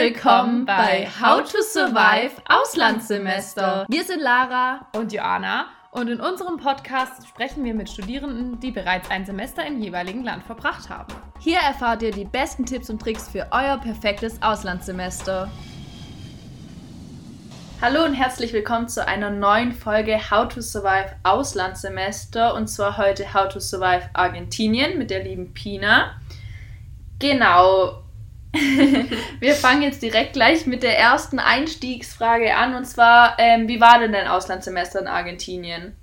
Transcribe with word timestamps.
willkommen 0.00 0.64
bei 0.64 1.06
How 1.20 1.42
to 1.42 1.60
Survive 1.60 2.30
Auslandssemester. 2.48 3.84
Wir 3.86 4.02
sind 4.02 4.22
Lara 4.22 4.86
und 4.96 5.12
Joanna 5.12 5.66
und 5.90 6.08
in 6.08 6.20
unserem 6.20 6.56
Podcast 6.56 7.28
sprechen 7.28 7.62
wir 7.64 7.74
mit 7.74 7.90
Studierenden, 7.90 8.58
die 8.60 8.70
bereits 8.70 9.10
ein 9.10 9.26
Semester 9.26 9.66
im 9.66 9.78
jeweiligen 9.78 10.24
Land 10.24 10.44
verbracht 10.44 10.88
haben. 10.88 11.12
Hier 11.38 11.58
erfahrt 11.58 12.02
ihr 12.02 12.12
die 12.12 12.24
besten 12.24 12.64
Tipps 12.64 12.88
und 12.88 13.02
Tricks 13.02 13.28
für 13.28 13.48
euer 13.50 13.76
perfektes 13.76 14.40
Auslandssemester. 14.40 15.50
Hallo 17.82 18.02
und 18.02 18.14
herzlich 18.14 18.54
willkommen 18.54 18.88
zu 18.88 19.06
einer 19.06 19.28
neuen 19.28 19.72
Folge 19.72 20.18
How 20.30 20.48
to 20.48 20.62
Survive 20.62 21.14
Auslandssemester 21.24 22.54
und 22.54 22.68
zwar 22.68 22.96
heute 22.96 23.34
How 23.34 23.48
to 23.48 23.60
Survive 23.60 24.08
Argentinien 24.14 24.96
mit 24.96 25.10
der 25.10 25.24
lieben 25.24 25.52
Pina. 25.52 26.18
Genau, 27.18 28.02
wir 29.40 29.54
fangen 29.54 29.82
jetzt 29.82 30.02
direkt 30.02 30.32
gleich 30.32 30.66
mit 30.66 30.82
der 30.82 30.98
ersten 30.98 31.38
Einstiegsfrage 31.38 32.56
an 32.56 32.74
und 32.74 32.84
zwar, 32.84 33.36
ähm, 33.38 33.68
wie 33.68 33.80
war 33.80 34.00
denn 34.00 34.12
dein 34.12 34.26
Auslandssemester 34.26 35.00
in 35.00 35.06
Argentinien? 35.06 35.94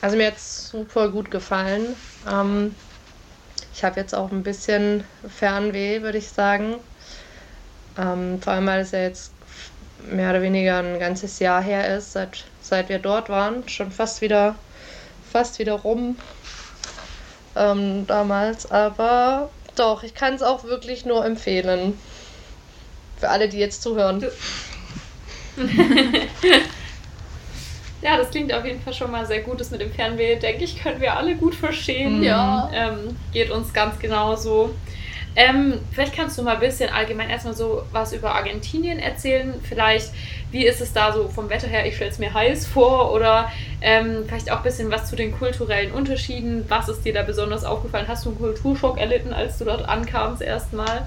Also 0.00 0.16
mir 0.16 0.28
hat 0.28 0.36
es 0.36 0.68
super 0.68 1.08
gut 1.08 1.30
gefallen. 1.30 1.94
Ähm, 2.30 2.74
ich 3.74 3.84
habe 3.84 4.00
jetzt 4.00 4.14
auch 4.14 4.30
ein 4.30 4.42
bisschen 4.42 5.04
Fernweh, 5.28 6.02
würde 6.02 6.18
ich 6.18 6.28
sagen. 6.28 6.76
Ähm, 7.98 8.40
vor 8.40 8.52
allem, 8.54 8.66
weil 8.66 8.80
es 8.80 8.92
ja 8.92 9.00
jetzt 9.00 9.32
mehr 10.10 10.30
oder 10.30 10.42
weniger 10.42 10.78
ein 10.78 10.98
ganzes 10.98 11.38
Jahr 11.38 11.62
her 11.62 11.96
ist, 11.96 12.12
seit, 12.12 12.44
seit 12.62 12.88
wir 12.88 12.98
dort 12.98 13.28
waren. 13.28 13.68
Schon 13.68 13.90
fast 13.90 14.20
wieder, 14.20 14.54
fast 15.30 15.58
wieder 15.58 15.74
rum 15.74 16.16
ähm, 17.56 18.06
damals. 18.06 18.70
Aber 18.70 19.50
doch, 19.76 20.02
ich 20.02 20.14
kann 20.14 20.34
es 20.34 20.42
auch 20.42 20.64
wirklich 20.64 21.04
nur 21.04 21.24
empfehlen. 21.24 21.98
Für 23.18 23.28
alle, 23.28 23.48
die 23.48 23.58
jetzt 23.58 23.82
zuhören. 23.82 24.24
ja, 28.02 28.16
das 28.16 28.30
klingt 28.30 28.52
auf 28.52 28.64
jeden 28.64 28.80
Fall 28.80 28.94
schon 28.94 29.10
mal 29.10 29.26
sehr 29.26 29.40
gut. 29.40 29.60
Das 29.60 29.70
mit 29.70 29.80
dem 29.80 29.92
Fernweh, 29.92 30.36
denke 30.36 30.64
ich, 30.64 30.82
können 30.82 31.00
wir 31.00 31.16
alle 31.16 31.34
gut 31.34 31.54
verstehen. 31.54 32.22
Ja. 32.22 32.70
Ähm, 32.72 33.16
geht 33.32 33.50
uns 33.50 33.72
ganz 33.72 33.98
genauso. 33.98 34.74
Ähm, 35.36 35.80
vielleicht 35.92 36.14
kannst 36.16 36.38
du 36.38 36.42
mal 36.42 36.54
ein 36.54 36.60
bisschen 36.60 36.90
allgemein 36.90 37.30
erstmal 37.30 37.54
so 37.54 37.84
was 37.92 38.12
über 38.12 38.34
Argentinien 38.34 38.98
erzählen. 38.98 39.54
Vielleicht, 39.62 40.10
wie 40.50 40.66
ist 40.66 40.80
es 40.80 40.92
da 40.92 41.12
so 41.12 41.28
vom 41.28 41.48
Wetter 41.48 41.68
her? 41.68 41.86
Ich 41.86 41.96
stelle 41.96 42.10
es 42.10 42.18
mir 42.18 42.32
heiß 42.32 42.66
vor. 42.66 43.12
Oder 43.12 43.50
ähm, 43.80 44.24
vielleicht 44.26 44.50
auch 44.50 44.58
ein 44.58 44.62
bisschen 44.62 44.90
was 44.90 45.08
zu 45.08 45.16
den 45.16 45.36
kulturellen 45.38 45.92
Unterschieden. 45.92 46.64
Was 46.68 46.88
ist 46.88 47.04
dir 47.04 47.14
da 47.14 47.22
besonders 47.22 47.64
aufgefallen? 47.64 48.06
Hast 48.08 48.24
du 48.24 48.30
einen 48.30 48.38
Kulturschock 48.38 48.98
erlitten, 48.98 49.32
als 49.32 49.58
du 49.58 49.64
dort 49.64 49.88
ankamst 49.88 50.42
erstmal? 50.42 51.06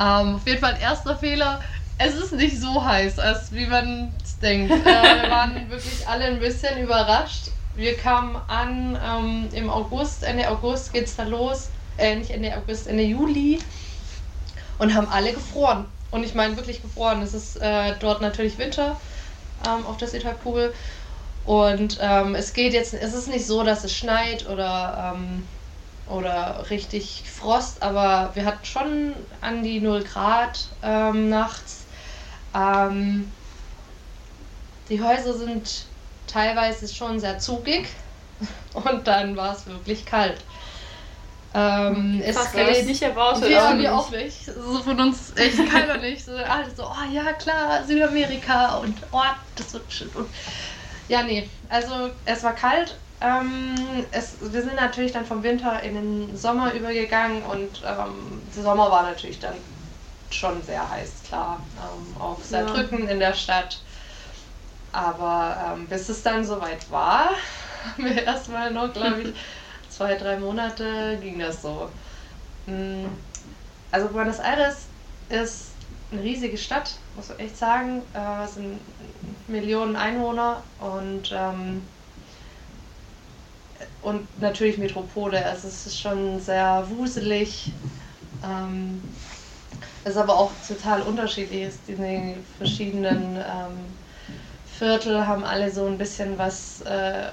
Ähm, 0.00 0.36
auf 0.36 0.46
jeden 0.46 0.60
Fall 0.60 0.76
erster 0.80 1.16
Fehler. 1.16 1.60
Es 1.98 2.14
ist 2.14 2.32
nicht 2.32 2.60
so 2.60 2.84
heiß, 2.84 3.18
als 3.18 3.52
wie 3.52 3.66
man 3.66 4.12
es 4.22 4.38
denkt. 4.38 4.72
äh, 4.86 5.22
wir 5.22 5.30
waren 5.30 5.70
wirklich 5.70 6.06
alle 6.08 6.24
ein 6.24 6.40
bisschen 6.40 6.82
überrascht. 6.82 7.48
Wir 7.76 7.96
kamen 7.96 8.36
an 8.48 8.98
ähm, 9.02 9.48
im 9.52 9.70
August, 9.70 10.24
Ende 10.24 10.48
August 10.48 10.92
geht 10.92 11.04
es 11.04 11.16
da 11.16 11.24
los 11.24 11.70
äh, 11.98 12.16
nicht 12.16 12.30
Ende 12.30 12.56
August, 12.56 12.86
Ende 12.86 13.02
Juli 13.02 13.58
und 14.78 14.94
haben 14.94 15.08
alle 15.08 15.32
gefroren. 15.32 15.86
Und 16.12 16.24
ich 16.24 16.34
meine 16.34 16.56
wirklich 16.56 16.82
gefroren. 16.82 17.22
Es 17.22 17.34
ist 17.34 17.56
äh, 17.60 17.94
dort 17.98 18.20
natürlich 18.20 18.58
Winter 18.58 18.96
ähm, 19.66 19.84
auf 19.86 19.96
der 19.96 20.08
Südhalbkugel. 20.08 20.72
Und 21.44 21.98
ähm, 22.00 22.36
es 22.36 22.52
geht 22.52 22.72
jetzt, 22.72 22.94
es 22.94 23.14
ist 23.14 23.28
nicht 23.28 23.46
so, 23.46 23.64
dass 23.64 23.82
es 23.82 23.96
schneit 23.96 24.48
oder, 24.48 25.14
ähm, 25.16 25.48
oder 26.08 26.66
richtig 26.70 27.24
Frost, 27.28 27.82
aber 27.82 28.30
wir 28.34 28.44
hatten 28.44 28.64
schon 28.64 29.14
an 29.40 29.64
die 29.64 29.80
0 29.80 30.04
Grad 30.04 30.68
ähm, 30.82 31.30
nachts. 31.30 31.84
Ähm, 32.54 33.32
die 34.88 35.02
Häuser 35.02 35.34
sind 35.34 35.86
teilweise 36.26 36.86
schon 36.86 37.18
sehr 37.18 37.38
zugig 37.38 37.88
und 38.74 39.06
dann 39.06 39.36
war 39.36 39.56
es 39.56 39.66
wirklich 39.66 40.06
kalt. 40.06 40.44
Ähm, 41.54 42.22
es 42.24 42.36
Krass, 42.36 42.54
hätte 42.54 42.78
ich 42.78 42.86
nicht 42.86 43.02
erwartet. 43.02 43.50
Ja, 43.50 43.76
wir 43.76 43.94
auch 43.94 44.10
nicht. 44.10 44.46
So 44.46 44.82
von 44.82 44.98
uns 44.98 45.32
echt 45.36 45.58
keiner 45.70 45.98
nicht. 45.98 46.24
So, 46.24 46.32
alle 46.32 46.70
so, 46.74 46.84
oh 46.84 47.12
ja, 47.12 47.32
klar, 47.34 47.84
Südamerika 47.84 48.76
und 48.76 48.96
oh, 49.12 49.20
das 49.56 49.74
wird 49.74 49.92
schön. 49.92 50.08
Und, 50.14 50.28
ja, 51.08 51.22
nee, 51.22 51.48
also 51.68 52.10
es 52.24 52.42
war 52.42 52.54
kalt. 52.54 52.96
Ähm, 53.20 53.74
es, 54.10 54.36
wir 54.40 54.62
sind 54.62 54.76
natürlich 54.76 55.12
dann 55.12 55.26
vom 55.26 55.42
Winter 55.42 55.82
in 55.82 55.94
den 55.94 56.36
Sommer 56.36 56.72
übergegangen 56.72 57.42
und 57.42 57.82
ähm, 57.86 58.42
der 58.56 58.62
Sommer 58.62 58.90
war 58.90 59.02
natürlich 59.02 59.38
dann 59.38 59.54
schon 60.30 60.62
sehr 60.62 60.88
heiß, 60.88 61.10
klar. 61.28 61.60
Ähm, 61.76 62.20
auch 62.20 62.40
sehr 62.40 62.66
ja. 62.66 62.98
in 63.08 63.20
der 63.20 63.34
Stadt. 63.34 63.78
Aber 64.92 65.74
ähm, 65.74 65.86
bis 65.86 66.08
es 66.08 66.22
dann 66.22 66.44
soweit 66.44 66.90
war, 66.90 67.30
haben 67.92 68.04
wir 68.04 68.24
erstmal 68.24 68.70
noch, 68.70 68.92
glaube 68.92 69.22
ich, 69.22 69.28
zwei, 69.92 70.14
drei 70.14 70.38
Monate 70.38 71.18
ging 71.20 71.38
das 71.38 71.62
so. 71.62 71.88
Hm, 72.66 73.06
also 73.90 74.08
Buenos 74.08 74.38
Aires 74.38 74.86
ist 75.28 75.72
eine 76.10 76.22
riesige 76.22 76.56
Stadt, 76.58 76.94
muss 77.16 77.28
man 77.28 77.38
echt 77.38 77.56
sagen. 77.56 78.02
Äh, 78.14 78.44
es 78.44 78.54
sind 78.54 78.78
Millionen 79.48 79.96
Einwohner 79.96 80.62
und, 80.78 81.32
ähm, 81.34 81.82
und 84.02 84.40
natürlich 84.40 84.78
Metropole. 84.78 85.44
Also 85.44 85.68
es 85.68 85.86
ist 85.86 86.00
schon 86.00 86.40
sehr 86.40 86.84
wuselig. 86.90 87.72
Ähm, 88.44 89.02
ist 90.04 90.16
aber 90.16 90.36
auch 90.36 90.50
total 90.66 91.02
unterschiedlich. 91.02 91.74
Die 91.86 92.34
verschiedenen 92.58 93.36
ähm, 93.36 93.94
Viertel 94.78 95.26
haben 95.26 95.44
alle 95.44 95.70
so 95.70 95.86
ein 95.86 95.98
bisschen 95.98 96.38
was, 96.38 96.80
äh, 96.82 97.30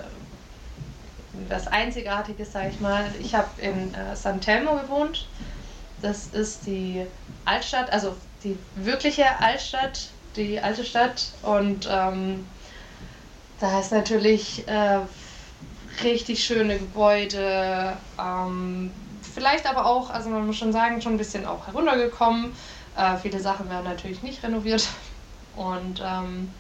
was 1.47 1.67
Einzigartiges, 1.67 2.51
sage 2.51 2.69
ich 2.69 2.79
mal. 2.79 3.05
Ich 3.21 3.35
habe 3.35 3.49
in 3.61 3.93
äh, 3.93 4.15
San 4.15 4.41
Telmo 4.41 4.75
gewohnt. 4.75 5.27
Das 6.01 6.27
ist 6.27 6.65
die 6.65 7.05
Altstadt, 7.45 7.91
also 7.91 8.15
die 8.43 8.57
wirkliche 8.75 9.25
Altstadt, 9.39 10.09
die 10.35 10.59
alte 10.59 10.85
Stadt. 10.85 11.33
Und 11.41 11.87
ähm, 11.91 12.47
da 13.59 13.79
ist 13.79 13.91
natürlich 13.91 14.67
äh, 14.67 14.99
richtig 16.03 16.43
schöne 16.43 16.79
Gebäude. 16.79 17.97
Ähm, 18.19 18.91
vielleicht 19.33 19.69
aber 19.69 19.85
auch, 19.85 20.09
also 20.09 20.29
man 20.29 20.45
muss 20.45 20.57
schon 20.57 20.71
sagen, 20.71 21.01
schon 21.01 21.13
ein 21.13 21.17
bisschen 21.17 21.45
auch 21.45 21.67
heruntergekommen. 21.67 22.53
Äh, 22.97 23.17
viele 23.17 23.39
Sachen 23.39 23.69
werden 23.69 23.85
natürlich 23.85 24.23
nicht 24.23 24.41
renoviert. 24.43 24.87
Und 25.55 26.01
ähm, 26.05 26.53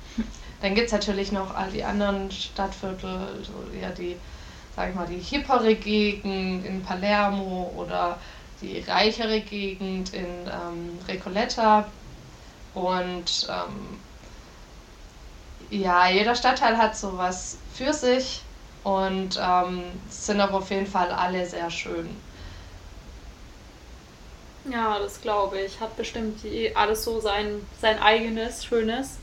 dann 0.61 0.75
gibt 0.75 0.87
es 0.87 0.93
natürlich 0.93 1.31
noch 1.31 1.55
all 1.55 1.71
die 1.71 1.83
anderen 1.83 2.29
Stadtviertel, 2.31 3.43
so 3.43 3.77
eher 3.77 3.91
die 3.91 4.17
sag 4.79 4.91
ich 4.91 4.95
mal, 4.95 5.07
die 5.07 5.19
hippere 5.19 5.75
Gegend 5.75 6.65
in 6.65 6.81
Palermo 6.81 7.69
oder 7.75 8.17
die 8.61 8.79
reichere 8.79 9.41
Gegend 9.41 10.13
in 10.13 10.25
ähm, 10.45 10.97
Recoleta. 11.05 11.85
Und 12.73 13.49
ähm, 13.49 13.99
ja, 15.69 16.07
jeder 16.07 16.33
Stadtteil 16.33 16.77
hat 16.77 16.95
sowas 16.95 17.57
für 17.73 17.91
sich 17.91 18.41
und 18.85 19.37
ähm, 19.41 19.83
sind 20.09 20.39
aber 20.39 20.59
auf 20.59 20.71
jeden 20.71 20.87
Fall 20.87 21.11
alle 21.11 21.45
sehr 21.45 21.69
schön. 21.69 22.09
Ja, 24.71 24.97
das 24.97 25.19
glaube 25.19 25.59
ich. 25.59 25.77
Hat 25.81 25.97
bestimmt 25.97 26.39
alles 26.75 27.03
so 27.03 27.19
sein, 27.19 27.67
sein 27.81 28.01
eigenes, 28.01 28.63
schönes. 28.63 29.17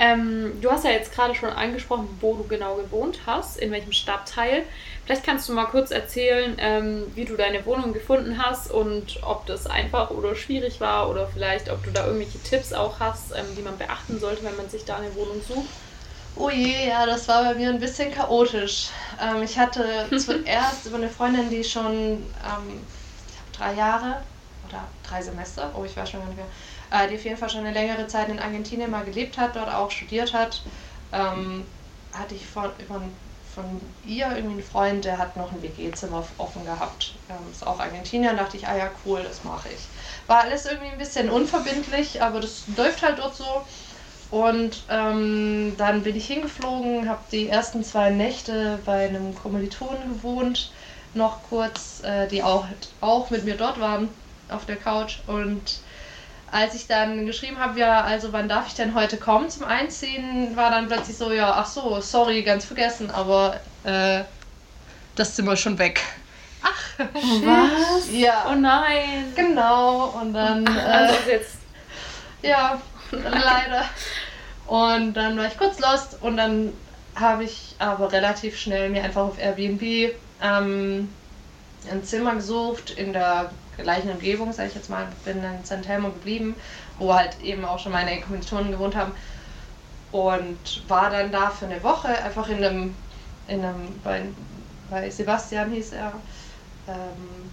Ähm, 0.00 0.58
du 0.62 0.70
hast 0.70 0.86
ja 0.86 0.92
jetzt 0.92 1.14
gerade 1.14 1.34
schon 1.34 1.50
angesprochen, 1.50 2.08
wo 2.22 2.34
du 2.34 2.48
genau 2.48 2.76
gewohnt 2.76 3.20
hast, 3.26 3.58
in 3.58 3.70
welchem 3.70 3.92
Stadtteil. 3.92 4.62
Vielleicht 5.04 5.24
kannst 5.24 5.46
du 5.46 5.52
mal 5.52 5.66
kurz 5.66 5.90
erzählen, 5.90 6.56
ähm, 6.58 7.12
wie 7.14 7.26
du 7.26 7.36
deine 7.36 7.66
Wohnung 7.66 7.92
gefunden 7.92 8.42
hast 8.42 8.70
und 8.70 9.18
ob 9.22 9.44
das 9.44 9.66
einfach 9.66 10.10
oder 10.10 10.34
schwierig 10.34 10.80
war 10.80 11.10
oder 11.10 11.26
vielleicht, 11.26 11.68
ob 11.68 11.84
du 11.84 11.90
da 11.90 12.06
irgendwelche 12.06 12.42
Tipps 12.42 12.72
auch 12.72 12.98
hast, 12.98 13.32
ähm, 13.32 13.44
die 13.58 13.60
man 13.60 13.76
beachten 13.76 14.18
sollte, 14.18 14.42
wenn 14.42 14.56
man 14.56 14.70
sich 14.70 14.86
da 14.86 14.96
eine 14.96 15.14
Wohnung 15.14 15.42
sucht. 15.46 15.68
Oh 16.34 16.48
je, 16.48 16.88
ja, 16.88 17.04
das 17.04 17.28
war 17.28 17.44
bei 17.44 17.54
mir 17.54 17.68
ein 17.68 17.80
bisschen 17.80 18.10
chaotisch. 18.10 18.88
Ähm, 19.20 19.42
ich 19.42 19.58
hatte 19.58 20.06
zuerst 20.16 20.86
über 20.86 20.96
eine 20.96 21.10
Freundin, 21.10 21.50
die 21.50 21.62
schon 21.62 21.92
ähm, 21.92 22.86
drei 23.52 23.74
Jahre 23.74 24.22
oder 24.66 24.82
drei 25.06 25.20
Semester, 25.20 25.70
oh, 25.76 25.84
ich 25.84 25.94
weiß 25.94 26.08
schon 26.08 26.20
gar 26.20 26.28
nicht 26.28 26.38
mehr, 26.38 26.46
äh, 26.90 27.08
die 27.08 27.16
auf 27.16 27.24
jeden 27.24 27.36
Fall 27.36 27.50
schon 27.50 27.60
eine 27.60 27.72
längere 27.72 28.06
Zeit 28.06 28.28
in 28.28 28.38
Argentinien 28.38 28.90
mal 28.90 29.04
gelebt 29.04 29.38
hat, 29.38 29.56
dort 29.56 29.72
auch 29.72 29.90
studiert 29.90 30.32
hat. 30.32 30.62
Ähm, 31.12 31.64
hatte 32.12 32.34
ich 32.34 32.46
von, 32.46 32.70
von, 32.86 33.02
von 33.54 33.80
ihr 34.06 34.26
irgendwie 34.28 34.54
einen 34.54 34.62
Freund, 34.62 35.04
der 35.04 35.18
hat 35.18 35.36
noch 35.36 35.52
ein 35.52 35.62
WG-Zimmer 35.62 36.24
offen 36.38 36.64
gehabt. 36.64 37.14
Ähm, 37.28 37.36
ist 37.50 37.66
auch 37.66 37.78
Argentinier, 37.78 38.34
dachte 38.34 38.56
ich, 38.56 38.66
ah 38.66 38.76
ja, 38.76 38.90
cool, 39.04 39.22
das 39.22 39.44
mache 39.44 39.68
ich. 39.68 39.80
War 40.26 40.42
alles 40.42 40.66
irgendwie 40.66 40.90
ein 40.90 40.98
bisschen 40.98 41.30
unverbindlich, 41.30 42.22
aber 42.22 42.40
das 42.40 42.64
läuft 42.76 43.02
halt 43.02 43.18
dort 43.18 43.36
so. 43.36 43.64
Und 44.30 44.84
ähm, 44.88 45.74
dann 45.76 46.02
bin 46.02 46.14
ich 46.14 46.26
hingeflogen, 46.26 47.08
habe 47.08 47.22
die 47.32 47.48
ersten 47.48 47.82
zwei 47.82 48.10
Nächte 48.10 48.78
bei 48.84 49.08
einem 49.08 49.34
Kommilitonen 49.34 50.14
gewohnt, 50.14 50.70
noch 51.14 51.42
kurz, 51.48 52.00
äh, 52.04 52.28
die 52.28 52.42
auch, 52.44 52.64
auch 53.00 53.30
mit 53.30 53.44
mir 53.44 53.56
dort 53.56 53.80
waren 53.80 54.08
auf 54.48 54.66
der 54.66 54.76
Couch. 54.76 55.18
Und 55.26 55.80
als 56.52 56.74
ich 56.74 56.86
dann 56.86 57.26
geschrieben 57.26 57.58
habe, 57.58 57.78
ja, 57.78 58.02
also 58.02 58.32
wann 58.32 58.48
darf 58.48 58.66
ich 58.66 58.74
denn 58.74 58.94
heute 58.94 59.16
kommen 59.16 59.48
zum 59.50 59.64
Einziehen, 59.64 60.56
war 60.56 60.70
dann 60.70 60.88
plötzlich 60.88 61.16
so, 61.16 61.32
ja, 61.32 61.52
ach 61.52 61.66
so, 61.66 62.00
sorry, 62.00 62.42
ganz 62.42 62.64
vergessen, 62.64 63.10
aber 63.10 63.60
äh, 63.84 64.22
das 65.14 65.34
Zimmer 65.34 65.52
ist 65.52 65.60
schon 65.60 65.78
weg. 65.78 66.00
Ach, 66.62 66.98
was? 67.14 68.10
Ja. 68.12 68.46
Oh 68.50 68.54
nein. 68.54 69.32
Genau, 69.34 70.06
und 70.20 70.34
dann. 70.34 70.66
Äh, 70.66 70.80
Also 70.80 71.14
jetzt. 71.30 71.54
ja, 72.42 72.80
leider. 73.12 73.84
Und 74.66 75.14
dann 75.14 75.36
war 75.38 75.46
ich 75.46 75.56
kurz 75.58 75.78
lost 75.80 76.18
und 76.20 76.36
dann 76.36 76.72
habe 77.16 77.44
ich 77.44 77.74
aber 77.78 78.12
relativ 78.12 78.58
schnell 78.58 78.88
mir 78.90 79.02
einfach 79.02 79.22
auf 79.22 79.38
Airbnb 79.38 80.12
ähm, 80.42 81.08
ein 81.90 82.04
Zimmer 82.04 82.34
gesucht 82.36 82.90
in 82.90 83.12
der 83.12 83.50
gleichen 83.76 84.10
Umgebung, 84.10 84.52
sage 84.52 84.68
ich 84.68 84.74
jetzt 84.74 84.90
mal. 84.90 85.06
Bin 85.24 85.42
in 85.42 85.64
St. 85.64 85.86
Helmo 85.86 86.10
geblieben, 86.10 86.54
wo 86.98 87.14
halt 87.14 87.40
eben 87.42 87.64
auch 87.64 87.78
schon 87.78 87.92
meine 87.92 88.20
Kommilitonen 88.20 88.70
gewohnt 88.70 88.96
haben. 88.96 89.12
Und 90.12 90.88
war 90.88 91.10
dann 91.10 91.30
da 91.30 91.50
für 91.50 91.66
eine 91.66 91.82
Woche 91.82 92.08
einfach 92.08 92.48
in 92.48 92.64
einem, 92.64 92.94
in 93.46 93.64
einem 93.64 94.00
bei, 94.02 94.22
bei 94.90 95.08
Sebastian 95.10 95.70
hieß 95.70 95.92
er. 95.92 96.12
Ähm, 96.88 97.50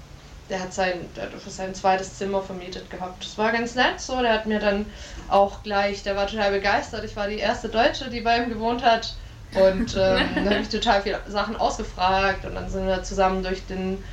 der 0.50 0.62
hat 0.62 0.74
sein, 0.74 1.10
der 1.16 1.24
hat 1.26 1.32
sein 1.48 1.76
zweites 1.76 2.18
Zimmer 2.18 2.42
vermietet 2.42 2.90
gehabt. 2.90 3.24
Das 3.24 3.38
war 3.38 3.52
ganz 3.52 3.76
nett 3.76 4.00
so. 4.00 4.22
Der 4.22 4.34
hat 4.34 4.46
mir 4.46 4.60
dann 4.60 4.86
auch 5.30 5.62
gleich, 5.64 6.04
der 6.04 6.16
war 6.16 6.28
total 6.28 6.52
begeistert. 6.52 7.04
Ich 7.04 7.16
war 7.16 7.28
die 7.28 7.38
erste 7.38 7.70
Deutsche, 7.70 8.10
die 8.10 8.22
bei 8.22 8.38
ihm 8.38 8.50
gewohnt 8.50 8.84
hat. 8.84 9.16
Und 9.54 9.96
ähm, 9.96 10.30
dann 10.36 10.50
habe 10.50 10.60
ich 10.62 10.70
total 10.70 11.02
viele 11.02 11.22
Sachen 11.28 11.56
ausgefragt 11.58 12.46
und 12.46 12.56
dann 12.56 12.70
sind 12.70 12.88
wir 12.88 13.04
zusammen 13.04 13.44
durch 13.44 13.66
den 13.68 14.04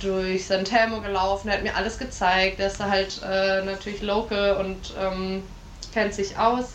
durch 0.00 0.46
San 0.46 0.64
Telmo 0.64 1.00
gelaufen, 1.00 1.48
er 1.48 1.54
hat 1.56 1.62
mir 1.62 1.74
alles 1.76 1.98
gezeigt. 1.98 2.58
Der 2.58 2.68
ist 2.68 2.80
da 2.80 2.88
halt 2.88 3.20
äh, 3.24 3.62
natürlich 3.64 4.02
local 4.02 4.56
und 4.56 4.94
ähm, 5.00 5.42
kennt 5.92 6.14
sich 6.14 6.36
aus. 6.38 6.72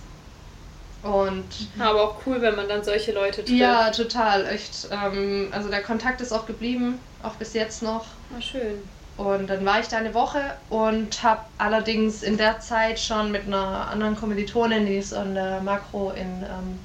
Und 1.03 1.43
Aber 1.79 2.01
auch 2.01 2.15
cool, 2.25 2.41
wenn 2.41 2.55
man 2.55 2.69
dann 2.69 2.83
solche 2.83 3.11
Leute 3.11 3.43
trifft. 3.43 3.49
ja, 3.49 3.89
total, 3.91 4.45
echt. 4.47 4.87
Ähm, 4.89 5.49
also 5.51 5.69
der 5.69 5.81
Kontakt 5.81 6.21
ist 6.21 6.31
auch 6.31 6.45
geblieben, 6.45 6.97
auch 7.21 7.33
bis 7.33 7.53
jetzt 7.53 7.83
noch. 7.83 8.05
Na 8.33 8.41
schön. 8.41 8.81
Und 9.17 9.47
dann 9.47 9.63
war 9.65 9.79
ich 9.79 9.87
da 9.89 9.97
eine 9.97 10.13
Woche 10.13 10.41
und 10.69 11.21
habe 11.21 11.41
allerdings 11.57 12.23
in 12.23 12.37
der 12.37 12.59
Zeit 12.61 12.99
schon 12.99 13.31
mit 13.31 13.45
einer 13.45 13.89
anderen 13.91 14.15
Kommilitonin, 14.15 14.85
die 14.85 14.95
ist 14.95 15.13
an 15.13 15.35
der 15.35 15.61
Makro 15.61 16.11
in, 16.11 16.41
ähm, 16.41 16.79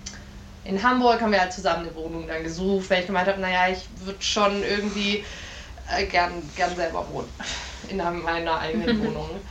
in 0.65 0.83
Hamburg, 0.83 1.23
haben 1.23 1.33
wir 1.33 1.41
halt 1.41 1.53
zusammen 1.55 1.87
eine 1.87 1.95
Wohnung 1.95 2.27
dann 2.27 2.43
gesucht, 2.43 2.91
weil 2.91 3.01
ich 3.01 3.07
gemeint 3.07 3.29
habe, 3.29 3.41
naja, 3.41 3.73
ich 3.73 3.89
würde 4.05 4.21
schon 4.23 4.63
irgendwie 4.63 5.25
äh, 5.89 6.07
gern, 6.07 6.53
gern 6.55 6.75
selber 6.77 7.09
wohnen 7.11 7.33
in 7.89 7.99
meiner 7.99 8.59
eigenen 8.61 8.97
Wohnung. 8.99 9.47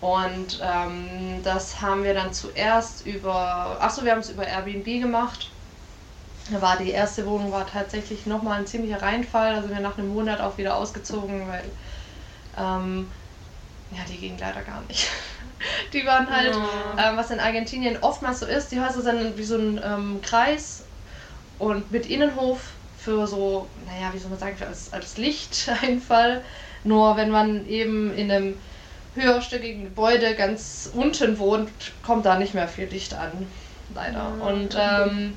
Und 0.00 0.60
ähm, 0.62 1.42
das 1.42 1.80
haben 1.80 2.04
wir 2.04 2.14
dann 2.14 2.32
zuerst 2.32 3.06
über, 3.06 3.78
achso, 3.80 4.04
wir 4.04 4.12
haben 4.12 4.20
es 4.20 4.30
über 4.30 4.46
Airbnb 4.46 4.84
gemacht. 5.00 5.52
Da 6.50 6.60
war 6.60 6.76
die 6.78 6.90
erste 6.90 7.26
Wohnung 7.26 7.52
war 7.52 7.66
tatsächlich 7.66 8.26
nochmal 8.26 8.60
ein 8.60 8.66
ziemlicher 8.66 9.02
Reinfall. 9.02 9.54
Also 9.54 9.70
wir 9.70 9.80
nach 9.80 9.98
einem 9.98 10.08
Monat 10.08 10.40
auch 10.40 10.58
wieder 10.58 10.76
ausgezogen, 10.76 11.48
weil 11.48 11.72
ähm, 12.56 13.12
ja, 13.90 14.04
die 14.08 14.18
ging 14.18 14.38
leider 14.38 14.62
gar 14.62 14.82
nicht. 14.82 15.08
Die 15.92 16.04
waren 16.06 16.30
halt, 16.30 16.54
Ja. 16.54 17.10
ähm, 17.10 17.16
was 17.16 17.30
in 17.30 17.40
Argentinien 17.40 17.98
oftmals 18.02 18.40
so 18.40 18.46
ist, 18.46 18.72
die 18.72 18.80
Häuser 18.80 19.02
sind 19.02 19.36
wie 19.38 19.44
so 19.44 19.56
ein 19.56 19.80
ähm, 19.84 20.20
Kreis 20.22 20.88
und 21.58 21.90
mit 21.90 22.06
Innenhof 22.06 22.78
für 23.04 23.26
so, 23.26 23.66
naja, 23.86 24.12
wie 24.12 24.18
soll 24.18 24.30
man 24.30 24.38
sagen, 24.38 24.56
für 24.56 24.66
als, 24.66 24.92
als 24.92 25.16
Lichteinfall. 25.16 26.42
Nur 26.84 27.16
wenn 27.16 27.30
man 27.30 27.68
eben 27.68 28.12
in 28.14 28.30
einem 28.30 28.58
höherstöckigen 29.14 29.84
Gebäude 29.84 30.34
ganz 30.34 30.90
unten 30.94 31.38
wohnt, 31.38 31.70
kommt 32.04 32.26
da 32.26 32.38
nicht 32.38 32.54
mehr 32.54 32.66
viel 32.66 32.86
Licht 32.86 33.14
an. 33.14 33.46
Leider. 33.94 34.30
Mhm. 34.30 34.40
Und 34.42 34.76
ähm, 34.78 35.34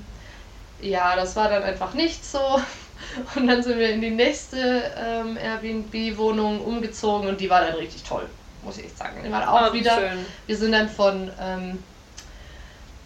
ja, 0.81 1.15
das 1.15 1.35
war 1.35 1.49
dann 1.49 1.63
einfach 1.63 1.93
nicht 1.93 2.25
so. 2.25 2.39
Und 3.35 3.47
dann 3.47 3.61
sind 3.61 3.77
wir 3.77 3.89
in 3.89 4.01
die 4.01 4.09
nächste 4.09 4.91
ähm, 4.97 5.37
Airbnb-Wohnung 5.37 6.61
umgezogen 6.61 7.27
und 7.27 7.39
die 7.41 7.49
war 7.49 7.61
dann 7.61 7.75
richtig 7.75 8.03
toll, 8.03 8.25
muss 8.63 8.77
ich 8.77 8.85
echt 8.85 8.97
sagen. 8.97 9.17
Die 9.23 9.31
war 9.31 9.51
auch 9.51 9.61
Ah, 9.61 9.73
wie 9.73 9.79
wieder. 9.79 9.95
Schön. 9.99 10.25
Wir 10.47 10.57
sind 10.57 10.71
dann 10.71 10.89
von. 10.89 11.29
Ähm, 11.39 11.83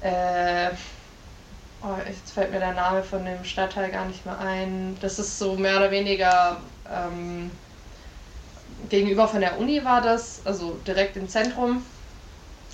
äh, 0.01 0.69
oh, 1.81 1.95
jetzt 2.07 2.31
fällt 2.31 2.51
mir 2.51 2.59
der 2.59 2.73
Name 2.73 3.03
von 3.03 3.25
dem 3.25 3.43
Stadtteil 3.43 3.91
gar 3.91 4.05
nicht 4.05 4.25
mehr 4.25 4.37
ein. 4.39 4.97
Das 5.01 5.19
ist 5.19 5.37
so 5.39 5.55
mehr 5.55 5.77
oder 5.77 5.91
weniger. 5.91 6.57
Ähm, 6.91 7.51
gegenüber 8.89 9.27
von 9.27 9.41
der 9.41 9.59
Uni 9.59 9.83
war 9.83 10.01
das, 10.01 10.41
also 10.45 10.73
direkt 10.87 11.17
im 11.17 11.27
Zentrum. 11.27 11.85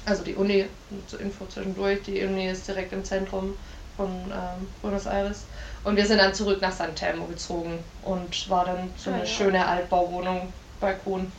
Also 0.06 0.24
die 0.24 0.36
Uni, 0.36 0.66
zur 1.08 1.20
Info 1.20 1.46
zwischendurch, 1.48 2.04
die 2.04 2.24
Uni 2.24 2.48
ist 2.48 2.68
direkt 2.68 2.94
im 2.94 3.04
Zentrum 3.04 3.56
von 3.98 4.32
ähm, 4.32 4.68
Buenos 4.82 5.06
Aires. 5.06 5.46
Und 5.84 5.96
wir 5.96 6.06
sind 6.06 6.20
dann 6.20 6.34
zurück 6.34 6.62
nach 6.62 6.72
San 6.72 6.96
Telmo 6.96 7.26
gezogen 7.26 7.84
und 8.04 8.50
war 8.50 8.66
dann 8.66 8.94
so 8.98 9.10
eine 9.10 9.22
Ah, 9.22 9.26
ja. 9.26 9.26
schöne 9.26 9.66
Altbauwohnung, 9.66 10.54
Balkon. 10.80 11.32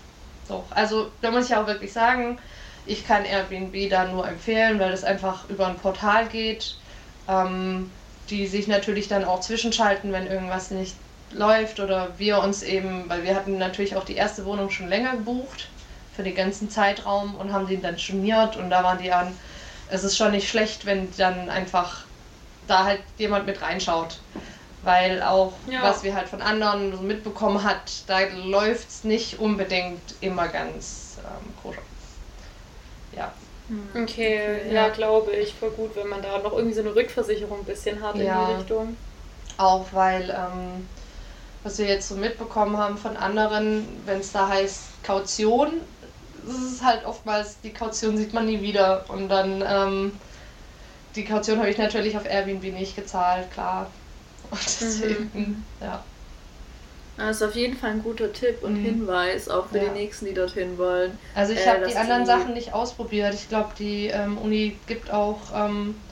So. 0.48 0.64
Also 0.70 1.10
da 1.20 1.30
muss 1.30 1.46
ich 1.46 1.54
auch 1.56 1.66
wirklich 1.66 1.92
sagen, 1.92 2.38
ich 2.84 3.04
kann 3.06 3.24
Airbnb 3.24 3.90
da 3.90 4.06
nur 4.06 4.26
empfehlen, 4.28 4.78
weil 4.78 4.92
es 4.92 5.04
einfach 5.04 5.48
über 5.48 5.66
ein 5.66 5.76
Portal 5.76 6.28
geht, 6.28 6.76
ähm, 7.28 7.94
die 8.30 8.46
sich 8.46 8.68
natürlich 8.68 9.08
dann 9.08 9.24
auch 9.24 9.40
zwischenschalten, 9.40 10.12
wenn 10.12 10.26
irgendwas 10.26 10.70
nicht 10.70 11.00
läuft 11.30 11.80
oder 11.80 12.18
wir 12.18 12.40
uns 12.40 12.62
eben, 12.62 13.08
weil 13.08 13.22
wir 13.24 13.34
hatten 13.34 13.58
natürlich 13.58 13.96
auch 13.96 14.04
die 14.04 14.14
erste 14.16 14.44
Wohnung 14.44 14.70
schon 14.70 14.88
länger 14.88 15.16
gebucht 15.16 15.72
für 16.10 16.22
den 16.22 16.34
ganzen 16.34 16.70
Zeitraum 16.70 17.34
und 17.36 17.52
haben 17.52 17.66
den 17.66 17.82
dann 17.82 17.98
storniert 17.98 18.56
und 18.56 18.70
da 18.70 18.82
waren 18.84 18.98
die 18.98 19.12
an, 19.12 19.38
es 19.86 20.04
ist 20.04 20.16
schon 20.16 20.32
nicht 20.32 20.48
schlecht, 20.48 20.86
wenn 20.86 21.10
dann 21.12 21.48
einfach 21.50 22.06
da 22.66 22.84
halt 22.84 23.02
jemand 23.18 23.46
mit 23.46 23.62
reinschaut. 23.62 24.22
Weil 24.82 25.22
auch, 25.22 25.60
Ja. 25.66 25.82
was 25.82 26.02
wir 26.04 26.14
halt 26.14 26.28
von 26.28 26.42
anderen 26.42 26.94
so 26.96 27.02
mitbekommen 27.02 27.64
hat, 27.64 28.08
da 28.08 28.20
läuft 28.20 28.88
es 28.90 29.04
nicht 29.04 29.38
unbedingt 29.38 30.16
immer 30.20 30.48
ganz 30.48 31.20
ähm, 31.24 31.56
koscher. 31.56 31.85
Ja. 33.68 34.02
Okay, 34.02 34.68
Ja. 34.68 34.72
ja, 34.72 34.88
glaube 34.88 35.32
ich. 35.32 35.54
Voll 35.54 35.70
gut, 35.70 35.96
wenn 35.96 36.08
man 36.08 36.22
da 36.22 36.38
noch 36.38 36.52
irgendwie 36.52 36.74
so 36.74 36.80
eine 36.82 36.94
Rückversicherung 36.94 37.60
ein 37.60 37.64
bisschen 37.64 38.02
hat 38.02 38.14
in 38.16 38.26
Ja. 38.26 38.46
die 38.46 38.52
Richtung. 38.54 38.96
Auch 39.58 39.86
weil, 39.92 40.30
ähm, 40.30 40.88
was 41.62 41.78
wir 41.78 41.86
jetzt 41.86 42.08
so 42.08 42.14
mitbekommen 42.16 42.76
haben 42.76 42.98
von 42.98 43.16
anderen, 43.16 43.86
wenn 44.04 44.20
es 44.20 44.32
da 44.32 44.48
heißt 44.48 45.02
Kaution, 45.02 45.80
ist 46.46 46.74
es 46.74 46.82
halt 46.82 47.04
oftmals, 47.04 47.60
die 47.60 47.72
Kaution 47.72 48.16
sieht 48.16 48.32
man 48.32 48.46
nie 48.46 48.60
wieder. 48.62 49.04
Und 49.08 49.28
dann, 49.28 49.64
ähm, 49.66 50.12
die 51.14 51.24
Kaution 51.24 51.58
habe 51.58 51.70
ich 51.70 51.78
natürlich 51.78 52.16
auf 52.16 52.26
Airbnb 52.26 52.62
nicht 52.72 52.94
gezahlt, 52.94 53.50
klar. 53.50 53.90
Und 54.50 54.64
deswegen, 54.80 55.64
ja. 55.80 56.04
Das 57.16 57.36
ist 57.36 57.42
auf 57.42 57.54
jeden 57.56 57.76
Fall 57.76 57.90
ein 57.90 58.02
guter 58.02 58.32
Tipp 58.32 58.62
und 58.62 58.76
Mhm. 58.76 58.82
Hinweis, 58.84 59.48
auch 59.48 59.66
für 59.68 59.78
Ja. 59.78 59.84
die 59.86 60.00
Nächsten, 60.00 60.26
die 60.26 60.34
dorthin 60.34 60.76
wollen. 60.78 61.18
Also 61.34 61.52
ich 61.52 61.60
Äh, 61.60 61.66
habe 61.66 61.84
die 61.86 61.96
anderen 61.96 62.22
die- 62.24 62.26
Sachen 62.26 62.54
nicht 62.54 62.72
ausprobiert. 62.74 63.34
Ich 63.34 63.48
glaube, 63.48 63.74
die 63.78 64.08
ähm, 64.08 64.38
Uni 64.38 64.78
gibt 64.86 65.10
auch, 65.10 65.52
ähm, 65.54 66.02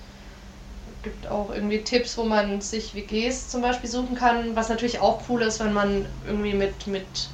gibt 1.03 1.27
auch 1.27 1.51
irgendwie 1.51 1.83
Tipps, 1.85 2.17
wo 2.19 2.25
man 2.25 2.61
sich 2.61 2.95
WGs 2.95 3.49
zum 3.49 3.63
Beispiel 3.63 3.89
suchen 3.91 4.15
kann, 4.17 4.57
was 4.57 4.69
natürlich 4.69 5.01
auch 5.01 5.23
cool 5.29 5.43
ist, 5.43 5.61
wenn 5.61 5.73
man 5.73 6.07
irgendwie 6.25 6.55
mit, 6.55 6.87
mit, 6.87 7.31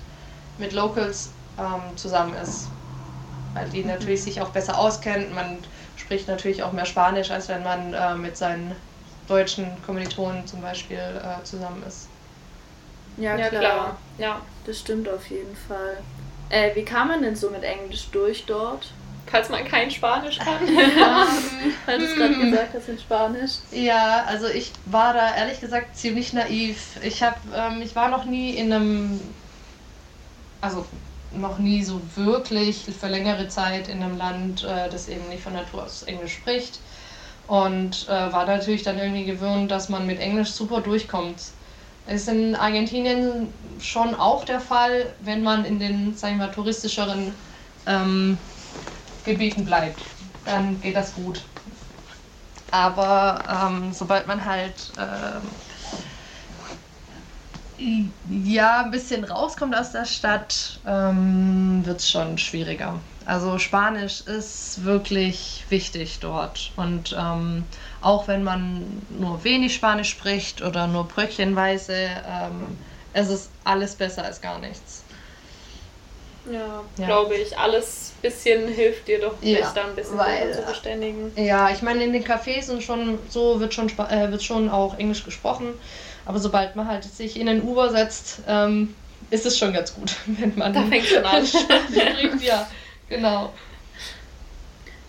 mit 0.59 0.73
Locals 0.73 1.35
ähm, 1.59 1.97
zusammen 1.97 2.35
ist. 2.35 2.71
Weil 3.55 3.71
die 3.71 3.85
natürlich 3.85 4.23
sich 4.25 4.41
auch 4.43 4.50
besser 4.50 4.79
auskennen. 4.79 5.35
Man 5.35 5.67
spricht 5.97 6.29
natürlich 6.29 6.62
auch 6.62 6.73
mehr 6.73 6.87
Spanisch, 6.87 7.31
als 7.31 7.49
wenn 7.49 7.62
man 7.65 7.95
äh, 7.95 8.17
mit 8.17 8.37
seinen 8.37 8.77
deutschen 9.29 9.83
Kommilitonen 9.83 10.47
zum 10.47 10.62
Beispiel 10.62 10.99
äh, 10.99 11.43
zusammen 11.45 11.83
ist. 11.85 12.09
Ja, 13.21 13.37
Ja, 13.37 13.49
klar. 13.49 13.61
klar. 13.61 13.97
Ja. 14.19 14.41
Das 14.67 14.79
stimmt 14.79 15.09
auf 15.09 15.29
jeden 15.31 15.57
Fall. 15.57 15.99
Äh, 16.49 16.75
wie 16.75 16.85
kam 16.85 17.09
man 17.09 17.23
denn 17.23 17.37
so 17.37 17.50
mit 17.50 17.62
Englisch 17.62 18.09
durch 18.11 18.45
dort? 18.47 18.93
Falls 19.27 19.49
man 19.49 19.65
kein 19.65 19.91
Spanisch 19.91 20.39
kann. 20.41 20.61
Weil 21.87 21.99
du 21.99 22.05
es 22.05 22.17
gerade 22.17 22.35
hm. 22.35 22.50
gesagt 22.50 22.75
hast 22.75 22.89
in 22.89 22.99
Spanisch. 22.99 23.53
Ja, 23.71 24.25
also 24.27 24.49
ich 24.49 24.73
war 24.87 25.15
da 25.15 25.37
ehrlich 25.37 25.61
gesagt 25.61 25.97
ziemlich 25.97 26.33
naiv. 26.33 26.97
Ich 27.03 27.23
habe, 27.23 27.37
ähm, 27.55 27.81
ich 27.83 27.95
war 27.95 28.09
noch 28.09 28.25
nie 28.25 28.50
in 28.57 28.73
einem, 28.73 29.21
also 30.61 30.85
noch 31.33 31.59
nie 31.59 31.85
so 31.85 32.00
wirklich 32.17 32.87
für 32.99 33.07
längere 33.07 33.47
Zeit 33.47 33.89
in 33.89 34.03
einem 34.03 34.19
Land, 34.19 34.65
äh, 34.65 34.89
das 34.91 35.09
eben 35.09 35.29
nicht 35.29 35.45
von 35.45 35.53
Natur 35.53 35.85
aus 35.85 36.03
Englisch 36.03 36.35
spricht. 36.35 36.81
Und 37.47 38.09
äh, 38.09 38.33
war 38.33 38.47
natürlich 38.47 38.83
dann 38.83 38.99
irgendwie 38.99 39.25
gewöhnt, 39.25 39.71
dass 39.71 39.89
man 39.89 40.07
mit 40.07 40.19
Englisch 40.19 40.50
super 40.50 40.81
durchkommt. 40.81 41.41
Ist 42.07 42.28
in 42.28 42.57
Argentinien 42.57 43.54
schon 43.78 44.14
auch 44.14 44.45
der 44.45 44.61
Fall, 44.61 45.16
wenn 45.21 45.42
man 45.42 45.64
in 45.64 45.78
den, 45.78 46.14
sagen 46.14 46.38
wir 46.38 46.50
touristischeren 46.50 47.38
ähm, 47.87 48.38
Gebieten 49.25 49.64
bleibt. 49.64 50.02
Dann 50.45 50.80
geht 50.80 50.97
das 50.97 51.14
gut. 51.14 51.49
Aber 52.71 53.45
ähm, 53.49 53.92
sobald 53.92 54.26
man 54.26 54.45
halt 54.45 54.92
ähm, 54.97 55.57
ja 58.28 58.83
ein 58.85 58.90
bisschen 58.90 59.25
rauskommt 59.25 59.75
aus 59.75 59.92
der 59.92 60.04
Stadt, 60.04 60.80
ähm, 60.85 61.85
wird 61.85 62.00
es 62.00 62.11
schon 62.11 62.38
schwieriger. 62.38 63.00
Also 63.27 63.59
Spanisch 63.59 64.23
ist 64.23 64.85
wirklich 64.85 65.65
wichtig 65.69 66.19
dort. 66.21 66.73
Und 66.77 67.15
ähm, 67.19 67.65
auch 68.00 68.29
wenn 68.29 68.43
man 68.43 69.03
nur 69.11 69.45
wenig 69.45 69.75
Spanisch 69.75 70.11
spricht 70.11 70.62
oder 70.62 70.87
nur 70.87 71.05
bröckchenweise, 71.05 71.95
ähm, 71.95 72.79
es 73.12 73.29
ist 73.29 73.50
alles 73.65 73.95
besser 73.95 74.25
als 74.25 74.41
gar 74.41 74.59
nichts. 74.59 75.05
Ja, 76.50 76.83
ja. 76.97 77.07
glaube 77.07 77.35
ich. 77.35 77.57
Alles 77.59 78.12
bisschen 78.23 78.69
hilft 78.69 79.09
dir 79.09 79.21
doch, 79.21 79.39
dich 79.41 79.59
ja, 79.59 79.73
da 79.75 79.85
ein 79.85 79.95
bisschen 79.95 80.19
weil, 80.19 80.55
zu 80.55 80.62
verständigen. 80.62 81.33
Ja, 81.37 81.71
ich 81.71 81.83
meine, 81.83 82.05
in 82.05 82.12
den 82.12 82.25
Cafés 82.25 82.71
und 82.71 82.83
schon 82.83 83.19
so 83.29 83.61
wird 83.61 83.75
schon, 83.75 83.89
äh, 83.89 84.31
wird 84.31 84.43
schon 84.43 84.69
auch 84.69 84.99
Englisch 84.99 85.25
gesprochen. 85.25 85.75
Aber 86.25 86.39
sobald 86.39 86.77
man 86.77 86.87
halt 86.87 87.05
sich 87.05 87.39
in 87.39 87.47
den 87.47 87.62
Uber 87.62 87.91
setzt, 87.91 88.43
ähm, 88.47 88.95
ist 89.31 89.47
es 89.47 89.59
schon 89.59 89.73
ganz 89.73 89.95
gut, 89.95 90.15
wenn 90.27 90.57
man. 90.57 90.73
Da 90.73 90.83
fängt 90.83 91.07
schon 91.07 91.25
an. 91.25 91.45
ja, 92.41 92.67
genau. 93.11 93.52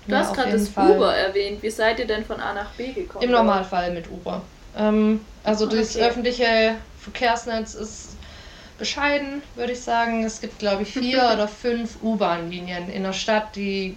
Du 0.07 0.11
ja, 0.11 0.19
hast 0.19 0.33
gerade 0.33 0.51
das 0.51 0.67
Fall. 0.67 0.91
Uber 0.91 1.15
erwähnt. 1.15 1.63
Wie 1.63 1.69
seid 1.69 1.99
ihr 1.99 2.07
denn 2.07 2.25
von 2.25 2.39
A 2.39 2.53
nach 2.53 2.71
B 2.71 2.91
gekommen? 2.91 3.23
Im 3.23 3.31
Normalfall 3.31 3.91
mit 3.93 4.09
Uber. 4.09 4.41
Ähm, 4.75 5.21
also 5.43 5.65
okay. 5.65 5.77
das 5.77 5.95
öffentliche 5.95 6.75
Verkehrsnetz 6.99 7.75
ist 7.75 8.17
bescheiden, 8.77 9.43
würde 9.55 9.73
ich 9.73 9.81
sagen. 9.81 10.23
Es 10.23 10.41
gibt, 10.41 10.59
glaube 10.59 10.83
ich, 10.83 10.91
vier 10.91 11.29
oder 11.33 11.47
fünf 11.47 12.01
U-Bahn-Linien 12.01 12.89
in 12.89 13.03
der 13.03 13.13
Stadt, 13.13 13.55
die, 13.55 13.95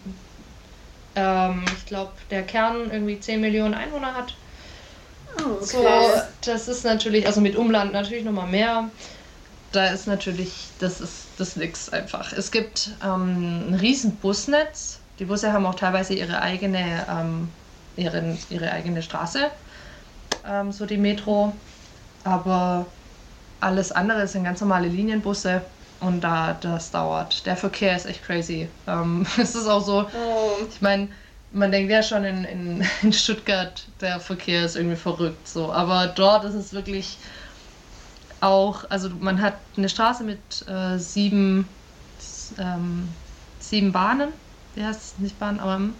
ähm, 1.17 1.65
ich 1.77 1.87
glaube, 1.87 2.13
der 2.31 2.43
Kern 2.43 2.91
irgendwie 2.93 3.19
10 3.19 3.41
Millionen 3.41 3.75
Einwohner 3.75 4.15
hat. 4.15 4.35
Oh, 5.39 5.55
okay. 5.55 5.65
So, 5.65 5.87
das 6.45 6.69
ist 6.69 6.85
natürlich, 6.85 7.27
also 7.27 7.41
mit 7.41 7.57
Umland 7.57 7.93
natürlich 7.93 8.25
nochmal 8.25 8.47
mehr. 8.47 8.91
Da 9.75 9.87
ist 9.87 10.07
natürlich, 10.07 10.53
das 10.79 11.01
ist 11.01 11.27
das 11.37 11.57
nix 11.57 11.89
einfach. 11.89 12.33
Es 12.33 12.53
gibt 12.53 12.91
ähm, 13.03 13.71
ein 13.71 13.75
riesen 13.75 14.15
Busnetz. 14.17 15.01
Die 15.19 15.25
Busse 15.25 15.53
haben 15.53 15.67
auch 15.67 15.75
teilweise 15.75 16.15
ihre 16.15 16.41
eigene, 16.41 17.05
ähm, 17.11 17.49
ihren, 17.97 18.39
ihre 18.51 18.71
eigene 18.71 19.03
Straße, 19.03 19.51
ähm, 20.49 20.71
so 20.71 20.87
die 20.87 20.97
Metro. 20.97 21.53
Aber 22.23 22.87
alles 23.61 23.91
andere 23.91 24.29
sind 24.29 24.45
ganz 24.45 24.61
normale 24.61 24.87
Linienbusse 24.87 25.63
und 25.99 26.21
da 26.21 26.57
das 26.61 26.93
dauert. 26.93 27.45
Der 27.45 27.57
Verkehr 27.57 27.97
ist 27.97 28.07
echt 28.07 28.25
crazy. 28.25 28.69
Ähm, 28.87 29.27
es 29.39 29.57
ist 29.57 29.67
auch 29.67 29.85
so, 29.85 30.07
oh. 30.07 30.65
ich 30.69 30.81
meine, 30.83 31.09
man 31.51 31.73
denkt 31.73 31.91
ja 31.91 32.03
schon 32.05 32.23
in, 32.23 32.45
in, 32.45 32.87
in, 33.03 33.13
Stuttgart, 33.13 33.85
der 34.01 34.21
Verkehr 34.21 34.65
ist 34.65 34.77
irgendwie 34.77 34.97
verrückt, 34.97 35.49
so. 35.49 35.73
Aber 35.73 36.07
dort 36.07 36.45
ist 36.45 36.55
es 36.55 36.73
wirklich 36.73 37.19
auch, 38.45 38.85
also 38.91 39.11
man 39.21 39.41
hat 39.41 39.55
eine 39.77 39.89
Straße 39.89 40.25
mit 40.25 40.39
äh, 40.69 40.99
sieben, 40.99 41.69
ähm, 42.59 43.09
sieben 43.59 43.93
Bahnen, 43.93 44.33
wie 44.75 44.85
heißt 44.85 45.01
es 45.01 45.19
nicht 45.19 45.39
Bahnen, 45.39 45.61
aber 45.61 45.79
mhm. 45.79 45.95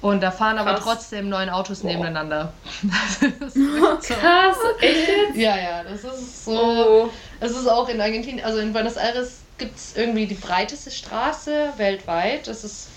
und 0.00 0.22
da 0.22 0.30
fahren 0.30 0.56
Krass. 0.56 0.66
aber 0.66 0.78
trotzdem 0.80 1.28
neun 1.28 1.48
Autos 1.48 1.82
wow. 1.82 1.90
nebeneinander. 1.90 2.52
so. 3.54 4.14
Krass, 4.14 4.56
echt 4.80 5.08
jetzt? 5.08 5.36
Ja, 5.36 5.56
ja, 5.56 5.84
das 5.84 6.04
ist 6.04 6.44
so. 6.44 6.52
Oh. 6.52 7.10
Es 7.40 7.52
ist 7.52 7.66
auch 7.66 7.88
in 7.88 8.00
Argentinien, 8.00 8.44
also 8.44 8.58
in 8.58 8.72
Buenos 8.72 8.96
Aires 8.96 9.40
gibt 9.58 9.76
es 9.76 9.96
irgendwie 9.96 10.26
die 10.26 10.34
breiteste 10.34 10.90
Straße 10.90 11.72
weltweit. 11.76 12.46
Das 12.46 12.64
ist 12.64 12.88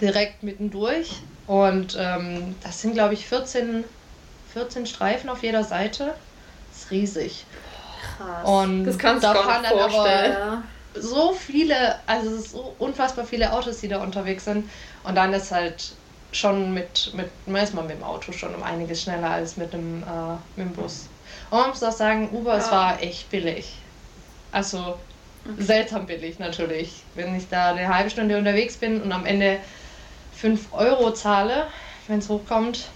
direkt 0.00 0.42
mittendurch. 0.42 1.12
Und 1.46 1.96
ähm, 1.98 2.54
das 2.62 2.80
sind, 2.82 2.94
glaube 2.94 3.14
ich, 3.14 3.26
14, 3.26 3.84
14 4.52 4.86
Streifen 4.86 5.30
auf 5.30 5.42
jeder 5.42 5.64
Seite. 5.64 6.14
Das 6.70 6.82
ist 6.82 6.90
riesig. 6.90 7.44
Krass. 8.20 8.46
Und 8.46 8.84
das 8.84 8.98
kannst 8.98 9.24
da 9.24 9.34
fahren 9.34 9.62
dann 9.62 9.78
vorstellen. 9.78 10.36
aber 10.36 10.62
so 10.94 11.32
viele, 11.32 11.96
also 12.06 12.30
es 12.30 12.44
ist 12.44 12.52
so 12.52 12.74
unfassbar 12.78 13.24
viele 13.24 13.52
Autos, 13.52 13.80
die 13.80 13.88
da 13.88 14.02
unterwegs 14.02 14.44
sind. 14.44 14.68
Und 15.04 15.14
dann 15.14 15.32
ist 15.32 15.50
halt 15.50 15.92
schon 16.32 16.74
mit, 16.74 17.12
mit 17.14 17.30
meistens 17.46 17.80
mit 17.80 17.90
dem 17.90 18.02
Auto 18.02 18.32
schon 18.32 18.54
um 18.54 18.62
einiges 18.62 19.02
schneller 19.02 19.30
als 19.30 19.56
mit 19.56 19.72
dem, 19.72 20.02
äh, 20.02 20.32
mit 20.56 20.68
dem 20.68 20.72
Bus. 20.72 21.08
Und 21.50 21.58
man 21.58 21.70
muss 21.70 21.82
auch 21.82 21.92
sagen, 21.92 22.28
Uber, 22.32 22.52
ja. 22.52 22.58
es 22.58 22.70
war 22.70 23.02
echt 23.02 23.30
billig. 23.30 23.76
Also 24.52 24.98
okay. 25.44 25.54
seltsam 25.62 26.06
billig 26.06 26.38
natürlich. 26.38 27.02
Wenn 27.14 27.34
ich 27.34 27.48
da 27.48 27.70
eine 27.70 27.88
halbe 27.88 28.10
Stunde 28.10 28.36
unterwegs 28.36 28.76
bin 28.76 29.00
und 29.00 29.12
am 29.12 29.24
Ende 29.26 29.58
5 30.34 30.72
Euro 30.72 31.12
zahle, 31.12 31.66
wenn 32.06 32.18
es 32.18 32.28
hochkommt, 32.28 32.88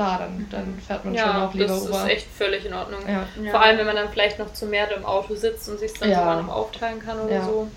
klar, 0.00 0.18
dann, 0.18 0.46
dann 0.50 0.78
fährt 0.80 1.04
man 1.04 1.14
ja, 1.14 1.26
schon 1.26 1.36
auch 1.36 1.54
lieber 1.54 1.66
das 1.66 1.82
Uber. 1.82 1.90
Das 1.92 2.02
ist 2.04 2.10
echt 2.10 2.26
völlig 2.28 2.64
in 2.64 2.74
Ordnung. 2.74 3.00
Ja. 3.06 3.50
Vor 3.50 3.60
allem, 3.60 3.78
wenn 3.78 3.86
man 3.86 3.96
dann 3.96 4.08
vielleicht 4.10 4.38
noch 4.38 4.52
zu 4.52 4.66
mehr 4.66 4.90
im 4.96 5.04
Auto 5.04 5.34
sitzt 5.34 5.68
und 5.68 5.78
sich 5.78 5.92
dann 5.98 6.10
ja. 6.10 6.18
sogar 6.18 6.42
noch 6.42 6.48
aufteilen 6.48 7.00
kann 7.00 7.20
oder 7.20 7.44
so. 7.44 7.68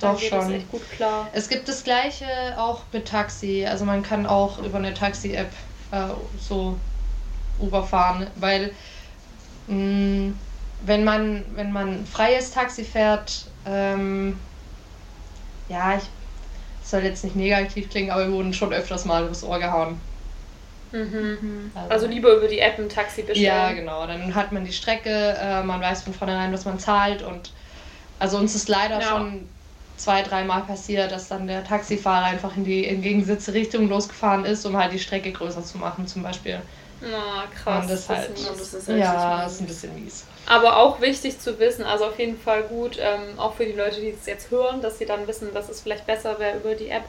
Dann 0.00 0.14
Doch 0.14 0.20
geht 0.20 0.30
schon. 0.30 0.38
Das 0.38 0.50
echt 0.50 0.70
gut 0.70 0.90
klar. 0.92 1.28
Es 1.32 1.48
gibt 1.48 1.68
das 1.68 1.84
gleiche 1.84 2.26
auch 2.56 2.82
mit 2.92 3.08
Taxi. 3.08 3.66
Also 3.66 3.84
man 3.84 4.02
kann 4.02 4.26
auch 4.26 4.58
über 4.62 4.78
eine 4.78 4.94
Taxi-App 4.94 5.50
äh, 5.90 5.96
so 6.40 6.78
Uber 7.58 7.82
fahren, 7.82 8.28
weil 8.36 8.72
mh, 9.66 9.74
mm, 9.74 10.38
wenn 10.82 11.02
man 11.02 11.44
wenn 11.54 11.72
man 11.72 12.06
freies 12.06 12.52
Taxi 12.52 12.84
fährt, 12.84 13.46
ähm, 13.66 14.38
ja, 15.68 15.96
ich 15.96 16.04
soll 16.84 17.02
jetzt 17.02 17.24
nicht 17.24 17.34
negativ 17.34 17.90
klingen, 17.90 18.10
aber 18.12 18.28
wir 18.28 18.32
wurden 18.32 18.54
schon 18.54 18.72
öfters 18.72 19.04
mal 19.04 19.24
übers 19.24 19.42
Ohr 19.42 19.58
gehauen. 19.58 20.00
Mhm. 20.92 21.70
Also, 21.74 21.90
also, 21.90 22.06
lieber 22.06 22.34
über 22.34 22.48
die 22.48 22.60
App 22.60 22.78
im 22.78 22.88
Taxi 22.88 23.22
bestellen. 23.22 23.44
Ja, 23.44 23.72
genau. 23.72 24.06
Dann 24.06 24.34
hat 24.34 24.52
man 24.52 24.64
die 24.64 24.72
Strecke, 24.72 25.36
äh, 25.40 25.62
man 25.62 25.80
weiß 25.80 26.02
von 26.02 26.14
vornherein, 26.14 26.52
was 26.52 26.64
man 26.64 26.78
zahlt 26.78 27.22
und 27.22 27.52
also 28.18 28.38
uns 28.38 28.54
ist 28.54 28.68
leider 28.68 29.00
ja. 29.00 29.02
schon 29.02 29.48
zwei, 29.96 30.22
dreimal 30.22 30.62
passiert, 30.62 31.12
dass 31.12 31.28
dann 31.28 31.46
der 31.46 31.64
Taxifahrer 31.64 32.26
einfach 32.26 32.56
in 32.56 32.64
die 32.64 32.86
entgegengesetzte 32.86 33.52
Richtung 33.52 33.88
losgefahren 33.88 34.44
ist, 34.44 34.64
um 34.64 34.76
halt 34.76 34.92
die 34.92 34.98
Strecke 34.98 35.32
größer 35.32 35.62
zu 35.62 35.78
machen, 35.78 36.06
zum 36.06 36.22
Beispiel. 36.22 36.60
Na, 37.00 37.44
krass. 37.54 37.82
Und 37.82 37.90
das, 37.90 38.08
halt, 38.08 38.30
das 38.32 38.74
ist, 38.74 38.88
ja, 38.88 39.44
ist 39.44 39.60
ein 39.60 39.66
bisschen 39.66 39.94
mies. 39.94 40.24
Aber 40.46 40.78
auch 40.78 41.00
wichtig 41.00 41.38
zu 41.38 41.58
wissen, 41.58 41.84
also 41.84 42.06
auf 42.06 42.18
jeden 42.18 42.38
Fall 42.38 42.62
gut, 42.62 42.98
ähm, 42.98 43.38
auch 43.38 43.54
für 43.54 43.66
die 43.66 43.72
Leute, 43.72 44.00
die 44.00 44.08
es 44.08 44.26
jetzt 44.26 44.50
hören, 44.50 44.80
dass 44.80 44.98
sie 44.98 45.06
dann 45.06 45.26
wissen, 45.26 45.52
dass 45.54 45.68
es 45.68 45.80
vielleicht 45.80 46.06
besser 46.06 46.38
wäre, 46.38 46.56
über 46.56 46.74
die 46.74 46.88
App 46.88 47.04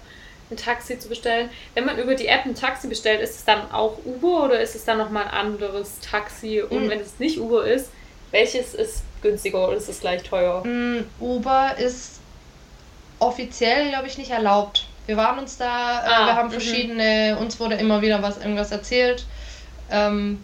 ein 0.52 0.58
Taxi 0.58 1.00
zu 1.00 1.10
bestellen. 1.10 1.50
Wenn 1.74 1.86
man 1.86 1.98
über 1.98 2.16
die 2.16 2.28
App 2.28 2.46
ein 2.46 2.56
Taxi 2.56 2.88
bestellt, 2.88 3.22
ist 3.22 3.36
es 3.36 3.46
dann 3.46 3.72
auch 3.72 3.98
Uber 4.06 4.46
oder 4.46 4.60
ist 4.60 4.76
es 4.76 4.86
dann 4.86 4.98
nochmal 4.98 5.26
ein 5.26 5.48
anderes 5.48 6.00
Taxi? 6.00 6.62
Und 6.62 6.86
mhm. 6.86 6.90
wenn 6.90 7.00
es 7.00 7.20
nicht 7.20 7.40
Uber 7.40 7.66
ist, 7.66 7.92
welches 8.32 8.74
ist 8.74 9.04
günstiger 9.22 9.68
oder 9.68 9.78
ist 9.78 9.90
es 9.90 10.00
gleich 10.00 10.24
teuer? 10.24 10.66
Mhm, 10.66 11.06
Uber 11.20 11.76
ist 11.78 12.20
offiziell, 13.20 13.90
glaube 13.90 14.08
ich, 14.08 14.18
nicht 14.18 14.32
erlaubt. 14.32 14.88
Wir 15.06 15.18
waren 15.18 15.40
uns 15.40 15.58
da, 15.58 16.04
äh, 16.04 16.08
ah, 16.08 16.26
wir 16.28 16.36
haben 16.36 16.48
mhm. 16.48 16.54
verschiedene, 16.54 17.38
uns 17.40 17.60
wurde 17.60 17.76
immer 17.76 18.02
wieder 18.02 18.22
was 18.22 18.38
irgendwas 18.38 18.72
erzählt. 18.72 19.26
Ähm, 19.92 20.44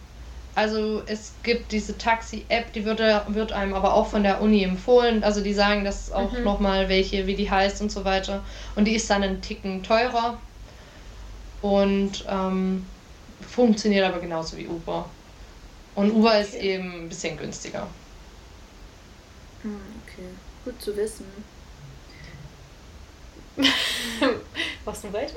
also 0.56 1.04
es 1.06 1.34
gibt 1.44 1.74
diese 1.74 1.98
Taxi-App, 1.98 2.72
die 2.72 2.86
wird, 2.86 3.00
wird 3.00 3.52
einem 3.52 3.74
aber 3.74 3.94
auch 3.94 4.08
von 4.08 4.24
der 4.24 4.42
Uni 4.42 4.64
empfohlen. 4.64 5.22
Also 5.22 5.42
die 5.42 5.54
sagen 5.54 5.84
das 5.84 6.14
auch 6.14 6.32
mhm. 6.32 6.44
nochmal, 6.44 6.88
welche, 6.88 7.28
wie 7.28 7.36
die 7.36 7.52
heißt 7.52 7.82
und 7.82 7.92
so 7.92 8.06
weiter. 8.06 8.42
Und 8.76 8.86
die 8.86 8.96
ist 8.96 9.10
dann 9.10 9.22
einen 9.22 9.42
Ticken 9.42 9.84
teurer 9.84 10.38
und 11.62 12.26
ähm, 12.30 12.86
funktioniert 13.42 14.06
aber 14.06 14.20
genauso 14.20 14.56
wie 14.56 14.68
Uber. 14.68 15.10
Und 15.94 16.12
Uber 16.12 16.30
okay. 16.30 16.42
ist 16.42 16.56
eben 16.56 17.04
ein 17.04 17.10
bisschen 17.10 17.38
günstiger. 17.38 17.88
Hm, 19.62 19.80
okay, 20.04 20.28
gut 20.64 20.82
zu 20.82 20.96
wissen. 20.96 21.26
Machst 24.86 25.04
du 25.04 25.14
weiter? 25.14 25.36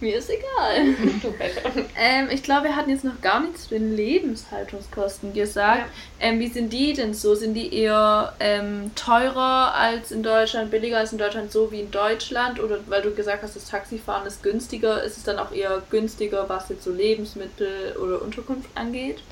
Mir 0.00 0.18
ist 0.18 0.30
egal. 0.30 0.94
Du 1.20 1.28
weiter. 1.38 1.86
Ähm, 1.98 2.28
ich 2.30 2.42
glaube, 2.42 2.68
wir 2.68 2.76
hatten 2.76 2.90
jetzt 2.90 3.04
noch 3.04 3.20
gar 3.20 3.40
nichts 3.40 3.64
zu 3.64 3.70
den 3.70 3.96
Lebenshaltungskosten 3.96 5.32
gesagt. 5.32 5.80
Ja. 6.20 6.28
Ähm, 6.28 6.38
wie 6.38 6.48
sind 6.48 6.72
die 6.72 6.92
denn 6.92 7.14
so? 7.14 7.34
Sind 7.34 7.54
die 7.54 7.74
eher 7.74 8.34
ähm, 8.38 8.92
teurer 8.94 9.74
als 9.74 10.12
in 10.12 10.22
Deutschland, 10.22 10.70
billiger 10.70 10.98
als 10.98 11.12
in 11.12 11.18
Deutschland, 11.18 11.50
so 11.50 11.72
wie 11.72 11.80
in 11.80 11.90
Deutschland? 11.90 12.60
Oder 12.60 12.78
weil 12.86 13.02
du 13.02 13.14
gesagt 13.14 13.42
hast, 13.42 13.56
das 13.56 13.64
Taxifahren 13.64 14.26
ist 14.26 14.42
günstiger, 14.42 15.02
ist 15.02 15.16
es 15.16 15.24
dann 15.24 15.38
auch 15.38 15.52
eher 15.52 15.82
günstiger, 15.90 16.48
was 16.48 16.68
jetzt 16.68 16.84
so 16.84 16.92
Lebensmittel 16.92 17.96
oder 17.96 18.22
Unterkunft 18.22 18.68
angeht? 18.74 19.22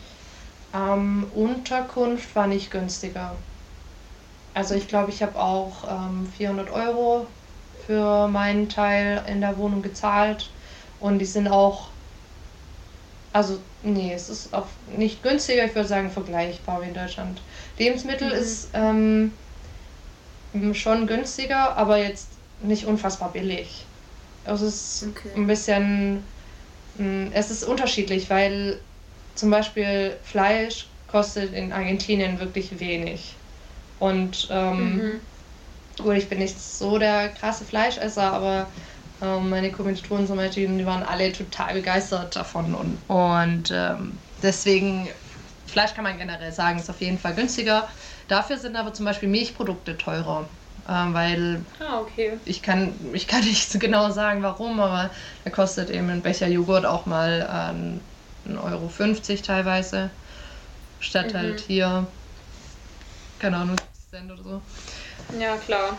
Ähm, 0.75 1.27
Unterkunft 1.35 2.35
war 2.35 2.47
nicht 2.47 2.71
günstiger. 2.71 3.37
Also 4.55 4.75
ich 4.75 4.89
glaube, 4.89 5.11
ich 5.11 5.23
habe 5.23 5.39
auch 5.39 5.85
400 6.37 6.67
ähm, 6.67 6.75
Euro 6.75 7.27
für 7.91 8.29
meinen 8.29 8.69
Teil 8.69 9.21
in 9.27 9.41
der 9.41 9.59
Wohnung 9.59 9.83
gezahlt 9.83 10.49
und 11.01 11.19
die 11.19 11.25
sind 11.25 11.49
auch, 11.49 11.89
also 13.33 13.59
nee, 13.83 14.13
es 14.15 14.29
ist 14.29 14.55
auch 14.55 14.69
nicht 14.97 15.25
günstiger, 15.25 15.65
ich 15.65 15.75
würde 15.75 15.89
sagen 15.89 16.09
vergleichbar 16.09 16.83
wie 16.83 16.87
in 16.87 16.95
Deutschland. 16.95 17.41
Lebensmittel 17.79 18.29
mhm. 18.29 18.35
ist 18.35 18.69
ähm, 18.75 19.33
schon 20.73 21.09
günstiger, 21.09 21.77
aber 21.77 21.97
jetzt 21.97 22.29
nicht 22.63 22.87
unfassbar 22.87 23.33
billig. 23.33 23.85
Also 24.45 24.67
es 24.67 25.03
ist 25.03 25.09
okay. 25.09 25.31
ein 25.35 25.49
bisschen, 25.49 26.23
es 27.33 27.51
ist 27.51 27.65
unterschiedlich, 27.65 28.31
weil 28.31 28.79
zum 29.35 29.51
Beispiel 29.51 30.17
Fleisch 30.23 30.87
kostet 31.09 31.55
in 31.55 31.73
Argentinien 31.73 32.39
wirklich 32.39 32.79
wenig. 32.79 33.35
Und 33.99 34.47
ähm, 34.49 34.97
mhm. 34.97 35.21
Gut, 36.03 36.15
ich 36.15 36.29
bin 36.29 36.39
nicht 36.39 36.59
so 36.61 36.99
der 36.99 37.29
krasse 37.29 37.65
Fleischesser, 37.65 38.33
aber 38.33 38.67
ähm, 39.23 39.51
meine 39.51 39.71
Kommilitonen 39.71 40.27
zum 40.27 40.37
Beispiel, 40.37 40.69
die 40.69 40.87
waren 40.87 41.03
alle 41.03 41.33
total 41.33 41.75
begeistert 41.75 42.35
davon. 42.37 42.75
Und, 42.75 42.99
und 43.09 43.71
ähm, 43.71 44.19
deswegen, 44.43 45.09
Fleisch 45.67 45.95
kann 45.95 46.05
man 46.05 46.19
generell 46.19 46.53
sagen, 46.53 46.79
ist 46.79 46.91
auf 46.91 47.01
jeden 47.01 47.19
Fall 47.19 47.35
günstiger. 47.35 47.89
Dafür 48.29 48.59
sind 48.59 48.77
aber 48.77 48.95
zum 48.95 49.05
Beispiel 49.05 49.29
Milchprodukte 49.29 49.97
teurer. 49.99 50.49
Ähm, 50.89 51.15
weil 51.15 51.65
ah, 51.79 52.01
okay. 52.01 52.39
ich, 52.47 52.63
kann, 52.63 52.93
ich 53.13 53.27
kann 53.27 53.41
nicht 53.45 53.71
so 53.71 53.79
genau 53.79 54.11
sagen, 54.11 54.43
warum, 54.43 54.81
aber 54.81 55.11
da 55.45 55.51
kostet 55.51 55.91
eben 55.91 56.09
ein 56.11 56.23
Becher 56.23 56.49
Joghurt 56.49 56.87
auch 56.87 57.07
mal 57.07 57.49
ähm, 57.53 58.01
1,50 58.49 58.63
Euro 58.65 58.91
teilweise. 59.43 60.11
Statt 61.01 61.33
mhm. 61.33 61.39
halt 61.39 61.61
hier, 61.61 62.07
keine 63.39 63.59
Ahnung, 63.59 63.77
Cent 64.11 64.31
oder 64.33 64.43
so. 64.43 64.63
Ja, 65.39 65.57
klar. 65.57 65.99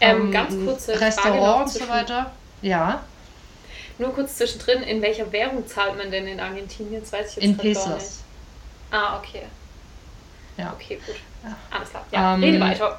Ähm, 0.00 0.22
um, 0.22 0.30
ganz 0.32 0.54
kurze 0.54 1.00
Restaurant 1.00 1.66
und 1.66 1.72
so 1.72 1.88
weiter. 1.88 2.32
Ja. 2.62 3.02
Nur 3.98 4.12
kurz 4.12 4.36
zwischendrin, 4.36 4.82
in 4.82 5.00
welcher 5.02 5.30
Währung 5.30 5.66
zahlt 5.66 5.96
man 5.96 6.10
denn 6.10 6.26
in 6.26 6.40
Argentinien? 6.40 7.00
Das 7.00 7.12
weiß 7.12 7.30
ich 7.30 7.36
jetzt 7.36 7.44
in 7.44 7.56
Pesos. 7.56 7.84
Gar 7.84 7.94
nicht. 7.94 8.10
Ah, 8.90 9.18
okay. 9.18 9.42
Ja. 10.56 10.72
Okay, 10.72 11.00
gut. 11.06 11.16
Ja. 11.44 11.56
Alles 11.70 11.90
klar. 11.90 12.04
Ja, 12.10 12.34
um, 12.34 12.42
rede 12.42 12.60
weiter. 12.60 12.96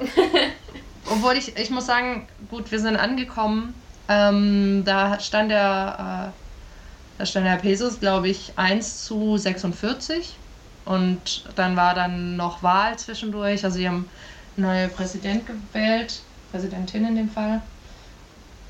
obwohl 1.10 1.34
ich, 1.34 1.56
ich 1.56 1.70
muss 1.70 1.86
sagen, 1.86 2.28
gut, 2.50 2.70
wir 2.70 2.80
sind 2.80 2.96
angekommen. 2.96 3.74
Ähm, 4.08 4.82
da 4.84 5.18
stand 5.20 5.50
der, 5.50 6.32
äh, 6.32 7.18
da 7.18 7.26
stand 7.26 7.46
der 7.46 7.56
Pesos, 7.56 8.00
glaube 8.00 8.28
ich, 8.28 8.52
1 8.56 9.04
zu 9.04 9.36
46. 9.36 10.36
Und 10.84 11.44
dann 11.56 11.76
war 11.76 11.94
dann 11.94 12.36
noch 12.36 12.62
Wahl 12.62 12.98
zwischendurch. 12.98 13.64
Also 13.64 13.78
sie 13.78 13.88
haben 13.88 14.08
neue 14.56 14.88
Präsident 14.88 15.44
gewählt, 15.46 16.20
Präsidentin 16.50 17.06
in 17.06 17.16
dem 17.16 17.30
Fall. 17.30 17.60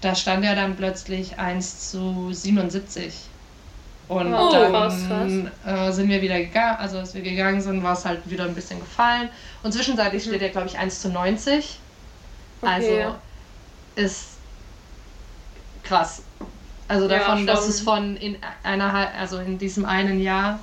Da 0.01 0.15
stand 0.15 0.45
er 0.45 0.55
dann 0.55 0.77
plötzlich 0.77 1.39
1 1.39 1.91
zu 1.91 2.33
77. 2.33 3.15
Und 4.09 4.33
oh, 4.35 4.53
dann 4.53 4.73
Äh, 5.65 5.93
sind 5.93 6.09
wir 6.09 6.23
wieder 6.23 6.39
gegangen, 6.39 6.77
also 6.79 6.99
als 6.99 7.15
wir 7.15 7.23
gegangen 7.23 7.61
sind, 7.61 7.83
war 7.83 7.95
es 7.95 8.05
halt 8.05 8.29
wieder 8.31 8.45
ein 8.45 8.55
bisschen 8.55 8.79
gefallen. 8.79 9.29
Und 9.63 9.73
zwischenzeitlich 9.73 10.25
mhm. 10.27 10.31
steht 10.31 10.43
er, 10.43 10.49
glaube 10.51 10.69
ich, 10.69 10.79
1 10.79 11.01
zu 11.01 11.09
90. 11.09 11.79
Okay. 12.61 12.73
Also 12.73 13.17
ist 13.97 14.27
krass. 15.83 16.23
Also 16.89 17.09
davon, 17.09 17.41
ja, 17.41 17.47
dass 17.47 17.67
es 17.67 17.81
von 17.81 18.17
in 18.17 18.37
einer 18.63 19.11
also 19.19 19.39
in 19.39 19.59
diesem 19.59 19.85
einen 19.85 20.21
Jahr 20.21 20.61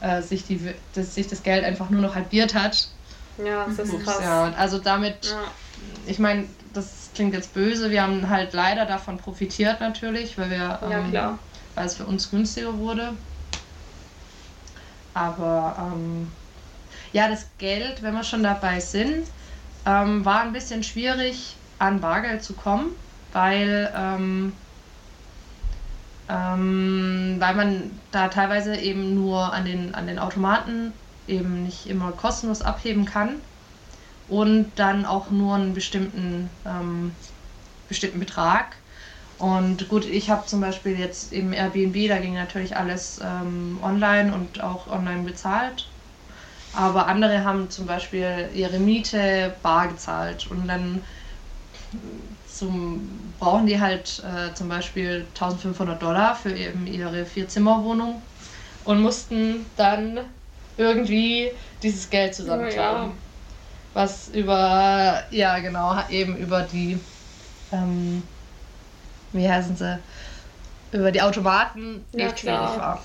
äh, 0.00 0.22
sich, 0.22 0.46
die, 0.46 0.58
dass 0.94 1.14
sich 1.14 1.28
das 1.28 1.42
Geld 1.42 1.64
einfach 1.64 1.90
nur 1.90 2.00
noch 2.00 2.14
halbiert 2.14 2.54
hat. 2.54 2.88
Ja, 3.44 3.66
das 3.66 3.78
ist 3.78 4.04
krass. 4.04 4.20
Ja, 4.22 4.52
also 4.56 4.78
damit, 4.78 5.26
ja. 5.26 5.44
ich 6.06 6.18
meine, 6.18 6.46
das 6.72 7.10
klingt 7.14 7.34
jetzt 7.34 7.54
böse, 7.54 7.90
wir 7.90 8.02
haben 8.02 8.28
halt 8.28 8.52
leider 8.52 8.86
davon 8.86 9.18
profitiert 9.18 9.80
natürlich, 9.80 10.36
weil 10.38 10.50
wir, 10.50 10.78
ähm, 10.90 11.12
ja, 11.12 11.38
weil 11.74 11.86
es 11.86 11.94
für 11.94 12.06
uns 12.06 12.30
günstiger 12.30 12.76
wurde. 12.78 13.12
Aber 15.14 15.76
ähm, 15.78 16.30
ja, 17.12 17.28
das 17.28 17.46
Geld, 17.58 18.02
wenn 18.02 18.14
wir 18.14 18.24
schon 18.24 18.42
dabei 18.42 18.80
sind, 18.80 19.26
ähm, 19.86 20.24
war 20.24 20.42
ein 20.42 20.52
bisschen 20.52 20.82
schwierig, 20.82 21.56
an 21.78 22.00
Bargeld 22.00 22.42
zu 22.42 22.52
kommen, 22.54 22.90
weil 23.32 23.92
ähm, 23.96 24.52
ähm, 26.28 27.36
weil 27.38 27.54
man 27.54 27.98
da 28.10 28.28
teilweise 28.28 28.76
eben 28.76 29.14
nur 29.14 29.52
an 29.52 29.64
den, 29.64 29.94
an 29.94 30.06
den 30.06 30.18
Automaten 30.18 30.92
eben 31.28 31.64
nicht 31.64 31.86
immer 31.86 32.12
kostenlos 32.12 32.62
abheben 32.62 33.04
kann 33.04 33.36
und 34.28 34.72
dann 34.76 35.04
auch 35.04 35.30
nur 35.30 35.54
einen 35.54 35.74
bestimmten, 35.74 36.50
ähm, 36.66 37.12
bestimmten 37.88 38.18
Betrag. 38.18 38.76
Und 39.38 39.88
gut, 39.88 40.06
ich 40.06 40.30
habe 40.30 40.46
zum 40.46 40.60
Beispiel 40.60 40.98
jetzt 40.98 41.32
eben 41.32 41.52
Airbnb, 41.52 42.08
da 42.08 42.18
ging 42.18 42.34
natürlich 42.34 42.76
alles 42.76 43.20
ähm, 43.22 43.78
online 43.82 44.32
und 44.32 44.62
auch 44.62 44.86
online 44.86 45.22
bezahlt. 45.22 45.86
Aber 46.72 47.06
andere 47.06 47.44
haben 47.44 47.70
zum 47.70 47.86
Beispiel 47.86 48.48
ihre 48.54 48.78
Miete 48.78 49.54
bar 49.62 49.88
gezahlt 49.88 50.46
und 50.50 50.66
dann 50.68 51.02
zum, 52.46 53.34
brauchen 53.38 53.66
die 53.66 53.80
halt 53.80 54.22
äh, 54.24 54.54
zum 54.54 54.68
Beispiel 54.68 55.26
1500 55.34 56.00
Dollar 56.02 56.34
für 56.34 56.52
eben 56.54 56.86
ihre 56.86 57.24
Vierzimmerwohnung 57.24 58.22
und 58.84 59.02
mussten 59.02 59.66
dann 59.76 60.20
irgendwie 60.76 61.50
dieses 61.82 62.10
Geld 62.10 62.34
zusammentragen. 62.34 63.10
Ja. 63.10 63.12
Was 63.94 64.28
über, 64.28 65.22
ja 65.30 65.58
genau, 65.58 65.96
eben 66.10 66.36
über 66.36 66.62
die, 66.62 66.98
ähm, 67.72 68.22
wie 69.32 69.48
heißen 69.48 69.76
sie, 69.76 69.98
über 70.92 71.10
die 71.10 71.22
Automaten 71.22 72.04
ja, 72.12 72.26
echt 72.26 72.40
schwierig 72.40 72.58
war. 72.58 73.02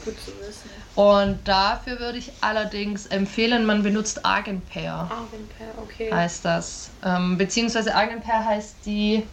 Und 0.96 1.40
dafür 1.48 2.00
würde 2.00 2.18
ich 2.18 2.32
allerdings 2.42 3.08
empfehlen, 3.08 3.66
man 3.66 3.84
benutzt 3.84 4.26
Argenpair. 4.26 4.94
Argenpair, 4.94 5.74
okay. 5.78 6.12
Heißt 6.12 6.44
das. 6.44 6.90
Ähm, 7.04 7.38
beziehungsweise 7.38 7.96
Argenpair 7.96 8.44
heißt 8.44 8.76
die, 8.86 9.24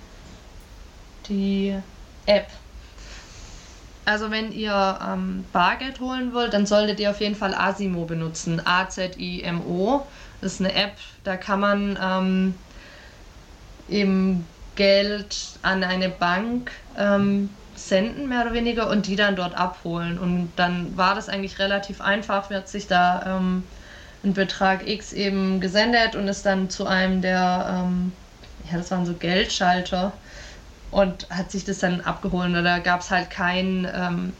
die 1.28 1.76
App. 2.26 2.46
Also 4.08 4.30
wenn 4.30 4.52
ihr 4.52 4.98
ähm, 5.06 5.44
Bargeld 5.52 6.00
holen 6.00 6.32
wollt, 6.32 6.54
dann 6.54 6.64
solltet 6.64 6.98
ihr 6.98 7.10
auf 7.10 7.20
jeden 7.20 7.34
Fall 7.34 7.52
Asimo 7.52 8.06
benutzen. 8.06 8.62
A-Z-I-M-O. 8.64 10.00
Ist 10.40 10.60
eine 10.60 10.74
App, 10.74 10.94
da 11.24 11.36
kann 11.36 11.60
man 11.60 11.98
ähm, 12.02 12.54
eben 13.90 14.46
Geld 14.76 15.36
an 15.60 15.84
eine 15.84 16.08
Bank 16.08 16.70
ähm, 16.96 17.50
senden, 17.74 18.30
mehr 18.30 18.42
oder 18.42 18.54
weniger, 18.54 18.88
und 18.88 19.06
die 19.06 19.16
dann 19.16 19.36
dort 19.36 19.54
abholen. 19.54 20.18
Und 20.18 20.52
dann 20.56 20.96
war 20.96 21.14
das 21.14 21.28
eigentlich 21.28 21.58
relativ 21.58 22.00
einfach, 22.00 22.48
wird 22.48 22.66
sich 22.66 22.86
da 22.86 23.36
ähm, 23.36 23.62
ein 24.24 24.32
Betrag 24.32 24.88
X 24.88 25.12
eben 25.12 25.60
gesendet 25.60 26.16
und 26.16 26.28
ist 26.28 26.46
dann 26.46 26.70
zu 26.70 26.86
einem 26.86 27.20
der, 27.20 27.84
ähm, 27.84 28.12
ja, 28.70 28.78
das 28.78 28.90
waren 28.90 29.04
so 29.04 29.12
Geldschalter 29.12 30.14
und 30.90 31.28
hat 31.30 31.50
sich 31.50 31.64
das 31.64 31.78
dann 31.78 32.00
abgeholt. 32.00 32.54
Und 32.54 32.64
da 32.64 32.78
gab 32.78 33.00
es 33.00 33.10
halt 33.10 33.30
kein, 33.30 33.88
ähm, 33.92 34.32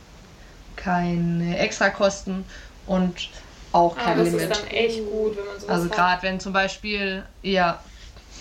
keine 0.77 1.59
Extrakosten 1.59 2.45
und 2.87 3.31
auch 3.73 3.97
ah, 3.97 4.05
kein 4.05 4.19
das 4.19 4.29
Limit. 4.29 4.51
Das 4.51 4.59
ist 4.59 4.67
dann 4.67 4.71
echt 4.71 5.05
gut, 5.05 5.37
wenn 5.37 5.45
man 5.45 5.61
sowas 5.61 5.75
Also 5.75 5.89
gerade 5.89 6.23
wenn 6.23 6.41
zum 6.41 6.53
Beispiel, 6.53 7.25
ja, 7.43 7.81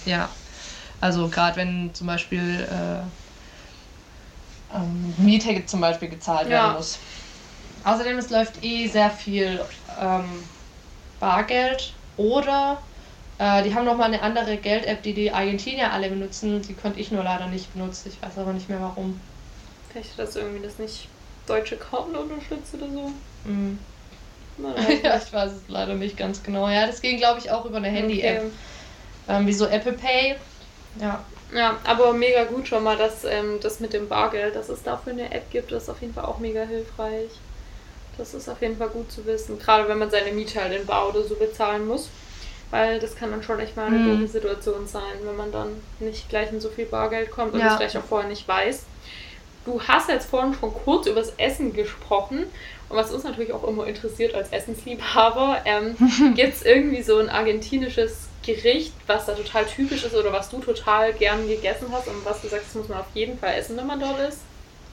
ja, 0.06 0.30
also 1.02 1.28
gerade 1.28 1.58
wenn 1.58 1.94
zum 1.94 2.08
Beispiel 2.08 2.68
äh, 2.70 4.76
ähm, 4.76 5.14
Miete 5.18 5.66
zum 5.66 5.82
Beispiel 5.82 6.10
gezahlt 6.10 6.50
ja. 6.50 6.64
werden 6.64 6.78
muss. 6.78 7.00
Außerdem, 7.84 8.18
es 8.18 8.30
läuft 8.30 8.64
eh 8.64 8.88
sehr 8.88 9.10
viel 9.10 9.62
ähm, 10.00 10.44
Bargeld 11.20 11.94
oder 12.18 12.82
äh, 13.40 13.64
die 13.64 13.74
haben 13.74 13.86
nochmal 13.86 14.08
eine 14.08 14.22
andere 14.22 14.58
Geld-App, 14.58 15.04
die 15.04 15.14
die 15.14 15.32
Argentinier 15.32 15.92
alle 15.92 16.10
benutzen. 16.10 16.62
Die 16.62 16.74
konnte 16.74 17.00
ich 17.00 17.12
nur 17.12 17.24
leider 17.24 17.48
nicht 17.48 17.74
benutzen. 17.74 18.12
Ich 18.14 18.22
weiß 18.22 18.38
aber 18.38 18.54
nicht 18.54 18.70
mehr 18.70 18.82
warum. 18.82 19.20
Vielleicht, 19.90 20.18
dass 20.18 20.36
irgendwie 20.36 20.64
das 20.64 20.80
nicht 20.80 21.08
deutsche 21.46 21.78
Karten 21.78 22.16
unterstützt 22.16 22.74
oder 22.74 22.88
so. 22.92 23.12
Mhm. 23.46 23.80
ja, 25.04 25.18
ich 25.18 25.32
weiß 25.32 25.52
es 25.52 25.62
leider 25.68 25.94
nicht 25.94 26.18
ganz 26.18 26.42
genau. 26.42 26.68
Ja, 26.68 26.88
das 26.88 27.02
ging, 27.02 27.18
glaube 27.18 27.40
ich, 27.40 27.52
auch 27.52 27.66
über 27.66 27.78
eine 27.78 27.90
Handy-App. 27.90 28.40
Okay. 28.40 28.52
Ähm, 29.30 29.46
wie 29.46 29.54
so 29.54 29.68
Apple 29.68 29.94
Pay. 29.94 30.36
Ja. 31.00 31.24
Ja, 31.54 31.78
aber 31.86 32.12
mega 32.12 32.44
gut 32.44 32.68
schon 32.68 32.84
mal, 32.84 32.98
dass 32.98 33.24
ähm, 33.24 33.60
das 33.62 33.80
mit 33.80 33.94
dem 33.94 34.10
Bargeld, 34.10 34.56
dass 34.56 34.68
es 34.68 34.84
dafür 34.84 35.14
eine 35.14 35.32
App 35.32 35.50
gibt, 35.50 35.72
das 35.72 35.84
ist 35.84 35.90
auf 35.90 36.02
jeden 36.02 36.14
Fall 36.14 36.26
auch 36.26 36.40
mega 36.40 36.64
hilfreich. 36.64 37.30
Das 38.18 38.34
ist 38.34 38.50
auf 38.50 38.62
jeden 38.62 38.78
Fall 38.78 38.90
gut 38.90 39.12
zu 39.12 39.26
wissen. 39.26 39.60
Gerade 39.60 39.88
wenn 39.88 40.00
man 40.00 40.10
seine 40.10 40.32
Miete 40.32 40.60
halt 40.60 40.74
in 40.74 40.86
Bar 40.86 41.10
oder 41.10 41.24
so 41.24 41.36
bezahlen 41.36 41.88
muss. 41.88 42.10
Weil 42.70 43.00
das 43.00 43.16
kann 43.16 43.32
dann 43.32 43.44
schon 43.44 43.60
echt 43.60 43.78
mal 43.78 43.86
eine 43.86 43.98
mhm. 43.98 44.20
doofe 44.20 44.28
Situation 44.28 44.88
sein, 44.88 45.02
wenn 45.24 45.38
man 45.38 45.52
dann 45.52 45.70
nicht 46.00 46.28
gleich 46.30 46.52
in 46.52 46.60
so 46.60 46.70
viel 46.70 46.86
Bargeld 46.86 47.32
kommt 47.32 47.54
und 47.54 47.60
ja. 47.60 47.72
es 47.72 47.76
vielleicht 47.78 47.98
auch 47.98 48.04
vorher 48.04 48.28
nicht 48.28 48.48
weiß. 48.48 48.84
Du 49.66 49.82
hast 49.82 50.10
jetzt 50.10 50.30
vorhin 50.30 50.54
schon 50.54 50.74
kurz 50.74 51.08
über 51.08 51.20
das 51.20 51.34
Essen 51.38 51.74
gesprochen. 51.74 52.46
Und 52.90 52.96
was 52.96 53.12
uns 53.12 53.24
natürlich 53.24 53.52
auch 53.52 53.68
immer 53.68 53.86
interessiert 53.86 54.34
als 54.34 54.50
Essensliebhaber, 54.50 55.62
ähm, 55.66 55.96
gibt 56.36 56.56
es 56.56 56.62
irgendwie 56.64 57.02
so 57.04 57.18
ein 57.18 57.30
argentinisches 57.30 58.28
Gericht, 58.44 58.94
was 59.08 59.26
da 59.26 59.34
total 59.34 59.66
typisch 59.66 60.04
ist 60.06 60.16
oder 60.16 60.32
was 60.32 60.50
du 60.50 60.60
total 60.60 61.14
gern 61.14 61.48
gegessen 61.48 61.88
hast 61.92 62.08
und 62.08 62.24
was 62.24 62.42
du 62.42 62.48
sagst, 62.48 62.68
das 62.68 62.76
muss 62.76 62.88
man 62.88 63.00
auf 63.00 63.08
jeden 63.14 63.38
Fall 63.38 63.56
essen, 63.56 63.76
wenn 63.76 63.88
man 63.88 64.00
dort 64.00 64.20
ist? 64.22 64.40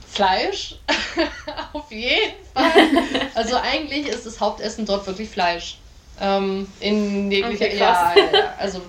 Fleisch. 0.09 0.77
auf 1.73 1.91
jeden 1.91 2.35
Fall. 2.53 2.73
Also 3.35 3.57
eigentlich 3.57 4.07
ist 4.07 4.27
das 4.27 4.41
Hauptessen 4.41 4.87
dort 4.87 5.07
wirklich 5.07 5.29
Fleisch. 5.29 5.79
Ähm, 6.21 6.67
in 6.81 7.31
jeglicher 7.31 7.67
okay, 7.67 7.79
ja, 7.79 8.15
ja, 8.17 8.55
also 8.59 8.81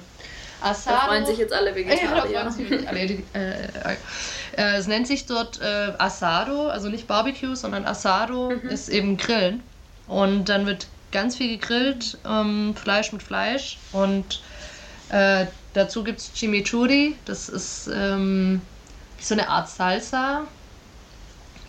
Asado. 0.61 0.95
Da 0.95 1.07
freuen 1.07 1.25
sich 1.25 1.37
jetzt 1.37 1.53
alle 1.53 1.75
Vegetarier. 1.75 2.31
Ja, 2.31 2.87
alle. 2.87 2.99
Äh, 2.99 3.17
äh, 3.33 3.95
äh, 4.57 4.77
es 4.77 4.87
nennt 4.87 5.07
sich 5.07 5.25
dort 5.25 5.61
äh, 5.61 5.93
Asado, 5.97 6.67
also 6.67 6.89
nicht 6.89 7.07
Barbecue, 7.07 7.55
sondern 7.55 7.85
Asado 7.85 8.51
mhm. 8.51 8.69
ist 8.69 8.89
eben 8.89 9.17
Grillen. 9.17 9.61
Und 10.07 10.45
dann 10.49 10.65
wird 10.65 10.87
ganz 11.11 11.35
viel 11.35 11.57
gegrillt, 11.57 12.17
ähm, 12.25 12.75
Fleisch 12.75 13.11
mit 13.11 13.21
Fleisch. 13.23 13.77
Und 13.91 14.41
äh, 15.09 15.45
dazu 15.73 16.03
gibt 16.03 16.19
es 16.19 16.33
Chimichurri, 16.33 17.15
das 17.25 17.49
ist 17.49 17.89
ähm, 17.93 18.61
so 19.19 19.33
eine 19.33 19.47
Art 19.47 19.69
Salsa. 19.69 20.43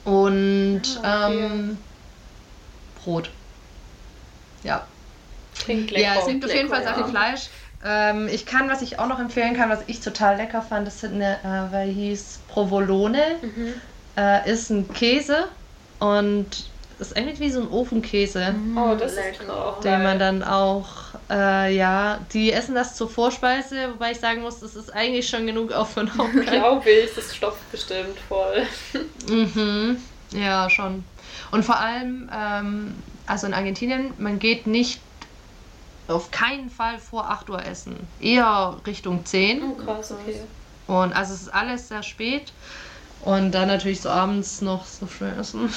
Und 0.05 0.83
Ah, 1.03 1.29
okay. 1.29 1.45
ähm, 1.45 1.79
Brot. 3.03 3.31
Ja. 4.63 4.87
Klingt 5.67 5.91
lecker. 5.91 6.05
Ja, 6.15 6.21
es 6.21 6.27
liegt 6.27 6.45
auf 6.45 6.55
jeden 6.55 6.69
Fall 6.69 6.83
sehr 6.83 6.97
ja. 6.97 7.07
Fleisch. 7.07 7.49
Ähm, 7.85 8.29
ich 8.29 8.47
kann, 8.47 8.71
was 8.71 8.81
ich 8.83 8.99
auch 8.99 9.07
noch 9.07 9.21
empfehlen 9.21 9.55
kann, 9.55 9.69
was 9.69 9.81
ich 9.87 10.01
total 10.01 10.37
lecker 10.37 10.63
fand, 10.63 10.87
das 10.87 11.01
sind 11.01 11.15
eine, 11.15 11.35
äh, 11.45 11.73
weil 11.73 11.91
hieß 11.91 12.41
Provolone, 12.49 13.23
Mhm. 13.43 13.75
äh, 14.17 14.51
ist 14.51 14.71
ein 14.71 14.91
Käse 14.93 15.49
und 15.99 16.47
ist 16.99 17.15
eigentlich 17.15 17.41
wie 17.41 17.51
so 17.51 17.61
ein 17.61 17.69
Ofenkäse, 17.69 18.55
Oh, 18.75 18.95
das 18.95 19.13
ist 19.13 19.51
auch 19.51 19.81
den 19.81 20.03
man 20.03 20.19
dann 20.19 20.43
auch, 20.43 20.87
äh, 21.29 21.77
ja, 21.77 22.21
die 22.33 22.51
essen 22.51 22.75
das 22.75 22.97
zur 22.97 23.11
Vorspeise, 23.11 23.91
wobei 23.93 24.13
ich 24.13 24.21
sagen 24.21 24.41
muss, 24.41 24.61
das 24.61 24.75
ist 24.75 24.95
eigentlich 24.95 25.29
schon 25.29 25.47
genug 25.47 25.73
auch 25.73 25.87
für 25.87 26.01
einen. 26.01 26.41
Glaube 26.47 26.89
ich, 26.89 27.15
das 27.15 27.37
stopft 27.37 27.71
bestimmt 27.71 28.19
voll. 28.29 28.67
Mhm. 29.29 29.99
Ja, 30.33 30.71
schon. 30.71 31.05
Und 31.51 31.65
vor 31.65 31.79
allem, 31.79 32.31
ähm, 32.35 32.95
also 33.27 33.47
in 33.47 33.53
Argentinien, 33.55 34.15
man 34.19 34.39
geht 34.39 34.67
nicht 34.67 35.01
auf 36.09 36.31
keinen 36.31 36.71
Fall 36.71 36.99
vor 36.99 37.31
8 37.31 37.51
Uhr 37.51 37.65
essen. 37.65 37.97
Eher 38.21 38.77
Richtung 38.87 39.25
10. 39.25 39.63
Oh, 39.63 39.75
krass, 39.75 40.13
okay. 40.13 40.41
Und 40.87 41.13
also 41.13 41.35
es 41.35 41.43
ist 41.43 41.55
alles 41.55 41.89
sehr 41.89 42.03
spät. 42.03 42.53
Und 43.23 43.53
dann 43.53 43.69
natürlich 43.69 44.01
so 44.01 44.09
abends 44.09 44.61
noch 44.61 44.85
so 44.85 45.07
schön 45.07 45.37
essen. 45.39 45.69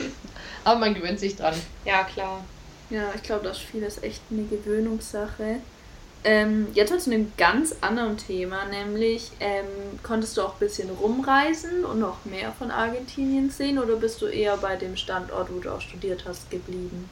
Aber 0.64 0.80
man 0.80 0.94
gewöhnt 0.94 1.20
sich 1.20 1.36
dran. 1.36 1.54
Ja, 1.84 2.04
klar. 2.04 2.42
Ja, 2.88 3.10
ich 3.14 3.22
glaube, 3.22 3.44
das 3.44 3.60
Spiel 3.60 3.82
ist 3.82 4.02
echt 4.02 4.22
eine 4.30 4.44
Gewöhnungssache. 4.44 5.56
Ähm, 6.24 6.68
jetzt 6.74 6.90
mal 6.90 6.98
zu 6.98 7.12
einem 7.12 7.32
ganz 7.36 7.76
anderen 7.82 8.16
Thema, 8.16 8.64
nämlich 8.64 9.30
ähm, 9.38 9.66
konntest 10.02 10.36
du 10.36 10.42
auch 10.42 10.54
ein 10.54 10.58
bisschen 10.58 10.90
rumreisen 10.90 11.84
und 11.84 12.00
noch 12.00 12.24
mehr 12.24 12.52
von 12.52 12.70
Argentinien 12.70 13.50
sehen 13.50 13.78
oder 13.78 13.96
bist 13.96 14.22
du 14.22 14.26
eher 14.26 14.56
bei 14.56 14.76
dem 14.76 14.96
Standort, 14.96 15.52
wo 15.52 15.60
du 15.60 15.70
auch 15.70 15.80
studiert 15.80 16.24
hast, 16.26 16.50
geblieben? 16.50 17.08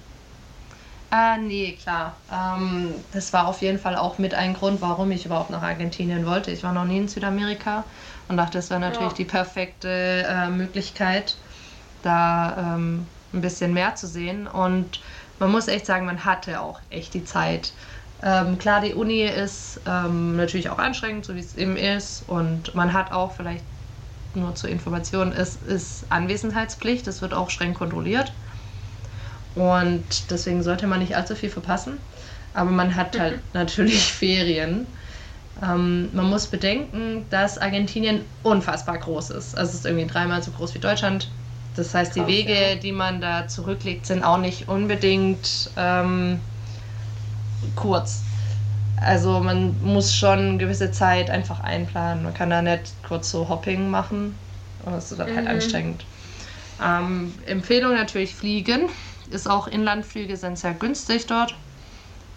Äh, 1.14 1.38
nee, 1.38 1.76
klar. 1.76 2.24
Ähm, 2.28 3.04
das 3.10 3.32
war 3.32 3.46
auf 3.46 3.60
jeden 3.62 3.78
Fall 3.78 3.94
auch 3.96 4.18
mit 4.18 4.34
ein 4.34 4.54
Grund, 4.54 4.80
warum 4.80 5.10
ich 5.12 5.26
überhaupt 5.26 5.50
nach 5.50 5.62
Argentinien 5.62 6.26
wollte. 6.26 6.50
Ich 6.50 6.62
war 6.64 6.72
noch 6.72 6.84
nie 6.86 6.98
in 6.98 7.08
Südamerika 7.08 7.88
und 8.26 8.36
dachte, 8.38 8.58
das 8.58 8.70
wäre 8.70 8.80
natürlich 8.80 9.12
Ja. 9.12 9.16
die 9.18 9.24
perfekte 9.26 9.88
äh, 10.26 10.48
Möglichkeit, 10.50 11.40
da 12.02 12.74
ähm, 12.76 13.12
ein 13.32 13.40
bisschen 13.42 13.72
mehr 13.74 13.94
zu 13.96 14.06
sehen. 14.08 14.46
Und 14.48 15.00
man 15.38 15.50
muss 15.52 15.68
echt 15.68 15.86
sagen, 15.86 16.06
man 16.06 16.24
hatte 16.24 16.60
auch 16.60 16.80
echt 16.90 17.14
die 17.14 17.24
Zeit. 17.24 17.74
Ähm, 18.22 18.58
klar, 18.58 18.80
die 18.80 18.94
Uni 18.94 19.22
ist 19.24 19.82
ähm, 19.86 20.36
natürlich 20.36 20.70
auch 20.70 20.78
anstrengend, 20.78 21.24
so 21.26 21.34
wie 21.34 21.40
es 21.40 21.54
eben 21.54 21.76
ist. 21.76 22.22
Und 22.22 22.74
man 22.74 22.92
hat 22.92 23.12
auch 23.12 23.32
vielleicht 23.32 23.66
nur 24.34 24.54
zur 24.54 24.70
Information, 24.70 25.32
es 25.32 25.56
ist 25.56 26.10
Anwesenheitspflicht, 26.10 27.06
es 27.06 27.22
wird 27.22 27.34
auch 27.34 27.50
streng 27.50 27.74
kontrolliert. 27.74 28.36
Und 29.54 30.30
deswegen 30.30 30.62
sollte 30.62 30.86
man 30.86 30.98
nicht 31.00 31.16
allzu 31.16 31.34
viel 31.34 31.50
verpassen. 31.50 31.98
Aber 32.54 32.70
man 32.70 32.94
hat 32.94 33.18
halt 33.18 33.40
natürlich 33.54 34.02
Ferien. 34.12 34.86
Ähm, 35.62 36.10
man 36.12 36.28
muss 36.28 36.46
bedenken, 36.46 37.26
dass 37.30 37.58
Argentinien 37.58 38.22
unfassbar 38.42 38.98
groß 38.98 39.30
ist. 39.30 39.56
Also 39.56 39.70
es 39.70 39.74
ist 39.76 39.86
irgendwie 39.86 40.06
dreimal 40.06 40.42
so 40.42 40.50
groß 40.50 40.74
wie 40.74 40.80
Deutschland. 40.80 41.28
Das 41.76 41.94
heißt, 41.94 42.14
die 42.14 42.20
Krass, 42.20 42.28
Wege, 42.28 42.70
ja. 42.70 42.74
die 42.76 42.92
man 42.92 43.20
da 43.20 43.48
zurücklegt, 43.48 44.06
sind 44.06 44.22
auch 44.24 44.38
nicht 44.38 44.68
unbedingt 44.68 45.70
ähm, 45.76 46.40
kurz. 47.76 48.22
Also 49.00 49.40
man 49.40 49.76
muss 49.82 50.14
schon 50.14 50.38
eine 50.38 50.56
gewisse 50.58 50.90
Zeit 50.90 51.30
einfach 51.30 51.60
einplanen. 51.60 52.22
Man 52.24 52.34
kann 52.34 52.50
da 52.50 52.62
nicht 52.62 52.92
kurz 53.06 53.30
so 53.30 53.48
Hopping 53.48 53.90
machen. 53.90 54.34
Das 54.84 55.10
ist 55.10 55.18
dann 55.18 55.34
halt 55.34 55.46
Mhm. 55.46 55.50
anstrengend. 55.50 56.04
Ähm, 56.82 57.32
Empfehlung 57.46 57.94
natürlich 57.94 58.34
fliegen. 58.34 58.88
Ist 59.30 59.48
auch 59.48 59.66
Inlandflüge 59.66 60.36
sind 60.36 60.58
sehr 60.58 60.74
günstig 60.74 61.26
dort. 61.26 61.54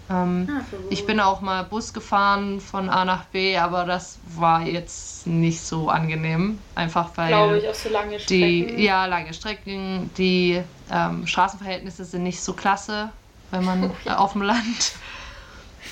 Ähm, 0.09 0.47
Ah, 0.49 0.61
ich 0.89 1.05
bin 1.05 1.19
auch 1.19 1.41
mal 1.41 1.63
Bus 1.65 1.93
gefahren 1.93 2.61
von 2.61 2.89
A 2.89 3.03
nach 3.03 3.25
B, 3.25 3.57
aber 3.57 3.83
das 3.85 4.19
war 4.37 4.61
jetzt 4.61 5.27
nicht 5.27 5.59
so 5.61 5.89
angenehm. 5.89 6.59
Einfach 6.75 7.09
weil 7.15 7.27
Glaube 7.27 7.57
ich, 7.59 7.67
auf 7.67 7.75
so 7.75 7.89
lange 7.89 8.19
Strecken. 8.19 8.77
die 8.77 8.83
ja 8.85 9.05
lange 9.05 9.33
Strecken, 9.33 10.09
die 10.17 10.61
ähm, 10.91 11.27
Straßenverhältnisse 11.27 12.05
sind 12.05 12.23
nicht 12.23 12.41
so 12.41 12.53
klasse, 12.53 13.09
wenn 13.51 13.65
man 13.65 13.91
äh, 14.05 14.09
auf 14.15 14.31
dem 14.33 14.43
Land. 14.43 14.93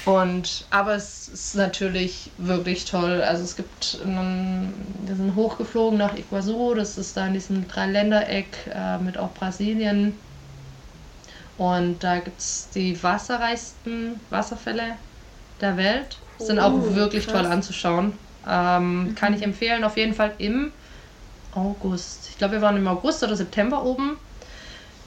Und 0.05 0.65
aber 0.69 0.93
es 0.95 1.27
ist 1.27 1.55
natürlich 1.55 2.29
wirklich 2.37 2.85
toll. 2.85 3.21
Also 3.21 3.43
es 3.43 3.55
gibt, 3.55 3.99
einen, 4.05 4.73
wir 5.03 5.15
sind 5.15 5.35
hochgeflogen 5.35 5.97
nach 5.97 6.15
Iguazu, 6.15 6.73
das 6.75 6.97
ist 6.97 7.17
da 7.17 7.25
in 7.27 7.33
diesem 7.33 7.67
Dreiländereck 7.67 8.45
äh, 8.73 8.97
mit 8.99 9.17
auch 9.17 9.33
Brasilien. 9.33 10.17
Und 11.57 11.99
da 11.99 12.19
gibt 12.19 12.41
es 12.41 12.69
die 12.71 13.01
wasserreichsten 13.01 14.21
Wasserfälle 14.29 14.99
der 15.61 15.77
Welt. 15.77 16.23
Sind 16.37 16.59
auch 16.59 16.75
Cool, 16.77 16.95
wirklich 16.95 17.27
krass. 17.27 17.27
toll 17.27 17.45
anzuschauen. 17.45 18.19
Ähm, 18.45 19.13
Kann 19.15 19.33
ich 19.33 19.41
empfehlen, 19.43 19.83
auf 19.83 19.97
jeden 19.97 20.13
Fall 20.13 20.35
im 20.39 20.73
August. 21.51 22.29
Ich 22.29 22.37
glaube, 22.37 22.55
wir 22.55 22.61
waren 22.63 22.77
im 22.77 22.87
August 22.87 23.23
oder 23.23 23.35
September 23.37 23.83
oben, 23.85 24.19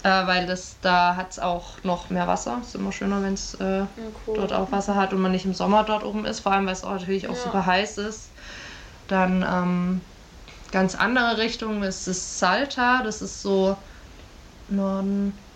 äh, 0.02 0.08
weil 0.26 0.46
das 0.46 0.80
da 0.80 1.16
hat 1.16 1.32
es 1.32 1.38
auch 1.38 1.82
noch 1.84 2.10
mehr 2.10 2.26
Wasser. 2.26 2.60
Ist 2.62 2.74
immer 2.74 2.92
schöner, 2.92 3.22
wenn 3.22 3.34
es 3.34 3.54
äh, 3.54 3.86
Ja, 3.96 4.10
cool. 4.26 4.48
dort 4.48 4.52
auch 4.52 4.72
Wasser 4.72 4.96
hat 4.96 5.12
und 5.12 5.20
man 5.20 5.32
nicht 5.32 5.44
im 5.44 5.54
Sommer 5.54 5.84
dort 5.84 6.04
oben 6.04 6.24
ist, 6.24 6.40
vor 6.40 6.52
allem 6.52 6.66
weil 6.66 6.72
es 6.72 6.84
auch 6.84 6.92
natürlich 6.92 7.28
auch 7.28 7.34
Ja. 7.34 7.36
super 7.36 7.66
heiß 7.66 7.98
ist. 7.98 8.34
Dann 9.06 9.44
ähm, 9.48 10.02
ganz 10.72 10.94
andere 10.94 11.38
Richtung 11.38 11.82
ist 11.82 12.06
das 12.06 12.38
Salta, 12.38 13.02
das 13.02 13.22
ist 13.22 13.42
so 13.42 13.78
Norden, 14.68 15.47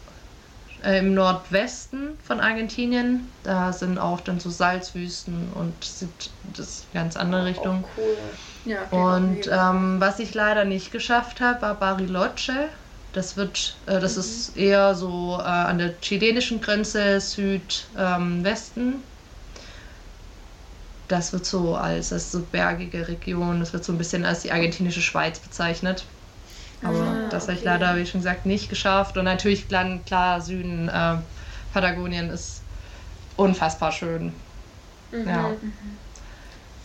im 0.84 1.14
Nordwesten 1.14 2.18
von 2.22 2.40
Argentinien. 2.40 3.32
Da 3.42 3.72
sind 3.72 3.98
auch 3.98 4.20
dann 4.20 4.40
so 4.40 4.50
Salzwüsten 4.50 5.52
und 5.52 5.84
sind 5.84 6.30
das 6.42 6.68
ist 6.68 6.88
eine 6.92 7.04
ganz 7.04 7.16
andere 7.16 7.44
Richtung. 7.46 7.84
Oh, 7.84 7.90
cool. 7.96 8.38
Ja, 8.64 8.88
Und 8.90 9.48
ähm, 9.50 10.00
was 10.00 10.18
ich 10.18 10.34
leider 10.34 10.64
nicht 10.64 10.90
geschafft 10.92 11.40
habe, 11.40 11.62
war 11.62 11.78
Bariloche. 11.78 12.68
Das 13.12 13.36
wird, 13.36 13.82
äh, 13.86 14.00
das 14.00 14.16
ist 14.16 14.56
eher 14.56 14.94
so 14.94 15.38
äh, 15.38 15.42
an 15.42 15.78
der 15.78 16.00
chilenischen 16.00 16.60
Grenze 16.60 17.20
Südwesten. 17.20 18.80
Ähm, 18.80 19.04
das 21.08 21.32
wird 21.32 21.44
so 21.46 21.76
als, 21.76 22.12
als 22.12 22.30
so 22.32 22.46
bergige 22.46 23.06
Region, 23.08 23.60
das 23.60 23.72
wird 23.72 23.84
so 23.84 23.92
ein 23.92 23.98
bisschen 23.98 24.24
als 24.24 24.42
die 24.42 24.50
argentinische 24.52 25.02
Schweiz 25.02 25.38
bezeichnet. 25.40 26.06
Aber 26.82 27.20
Ah, 27.20 27.28
das 27.28 27.48
habe 27.48 27.56
ich 27.58 27.64
okay. 27.64 27.64
leider, 27.64 27.96
wie 27.96 28.06
schon 28.06 28.20
gesagt, 28.20 28.46
nicht 28.46 28.68
geschafft. 28.68 29.16
Und 29.16 29.24
natürlich 29.24 29.68
dann 29.68 30.04
klar, 30.04 30.40
Süden, 30.40 30.88
äh, 30.88 31.18
Patagonien 31.72 32.30
ist 32.30 32.66
unfassbar 33.36 33.92
schön. 33.92 34.44
Mhm. 35.12 35.26
Ja. 35.26 35.56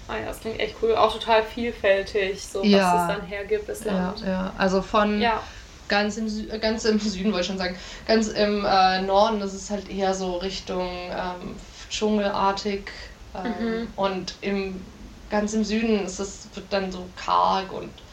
Ah 0.07 0.17
ja, 0.17 0.25
das 0.25 0.39
klingt 0.39 0.59
echt 0.59 0.77
cool. 0.81 0.95
Auch 0.95 1.13
total 1.13 1.43
vielfältig, 1.43 2.47
so 2.47 2.61
Ja. 2.61 2.71
was 2.71 2.93
es 2.93 3.05
dann 3.07 3.21
hergibt, 3.25 3.67
das 3.69 3.83
Ja, 3.85 3.85
Land. 3.85 4.23
ja. 4.25 4.53
Also 4.57 4.81
von 4.81 5.21
Ja. 5.21 5.41
ganz 5.87 6.17
im, 6.17 6.29
Sü 6.29 6.47
ganz 6.59 6.85
im 6.85 6.99
Süden, 7.01 7.31
wollte 7.31 7.41
ich 7.41 7.47
schon 7.47 7.57
sagen, 7.57 7.77
ganz 8.05 8.27
im 8.27 8.65
äh, 8.65 9.01
Norden, 9.01 9.39
das 9.39 9.53
ist 9.53 9.69
halt 9.69 9.89
eher 9.89 10.13
so 10.13 10.37
Richtung 10.37 10.87
ähm, 11.11 11.57
Dschungelartig. 11.89 12.91
Ähm, 13.35 13.87
Mhm. 13.87 13.87
Und 13.95 14.37
im, 14.41 14.85
ganz 15.29 15.53
im 15.53 15.63
Süden 15.63 16.05
ist 16.05 16.19
es, 16.19 16.49
wird 16.55 16.73
dann 16.73 16.91
so 16.91 17.11
karg 17.15 17.71
und 17.71 18.03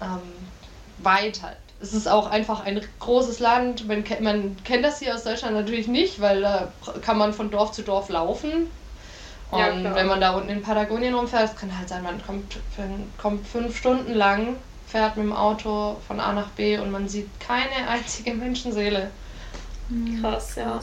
ähm, 0.00 0.39
weit 1.02 1.42
halt. 1.42 1.56
Es 1.82 1.94
ist 1.94 2.08
auch 2.08 2.30
einfach 2.30 2.64
ein 2.64 2.80
großes 2.98 3.38
Land. 3.40 3.88
Man, 3.88 4.04
man 4.20 4.56
kennt 4.64 4.84
das 4.84 4.98
hier 4.98 5.14
aus 5.14 5.24
Deutschland 5.24 5.54
natürlich 5.54 5.88
nicht, 5.88 6.20
weil 6.20 6.42
da 6.42 6.72
kann 7.00 7.16
man 7.16 7.32
von 7.32 7.50
Dorf 7.50 7.72
zu 7.72 7.82
Dorf 7.82 8.08
laufen. 8.10 8.70
Und 9.50 9.58
Ja, 9.58 9.94
wenn 9.94 10.06
man 10.06 10.20
da 10.20 10.32
unten 10.34 10.50
in 10.50 10.62
Patagonien 10.62 11.14
rumfährt, 11.14 11.56
kann 11.56 11.76
halt 11.76 11.88
sein, 11.88 12.02
man 12.02 12.24
kommt, 12.24 12.58
kommt 13.18 13.46
fünf 13.48 13.76
Stunden 13.76 14.14
lang, 14.14 14.56
fährt 14.86 15.16
mit 15.16 15.26
dem 15.26 15.32
Auto 15.32 15.96
von 16.06 16.20
A 16.20 16.32
nach 16.32 16.48
B 16.50 16.78
und 16.78 16.90
man 16.90 17.08
sieht 17.08 17.28
keine 17.40 17.88
einzige 17.88 18.34
Menschenseele. 18.34 19.10
Krass, 20.20 20.54
ja. 20.56 20.80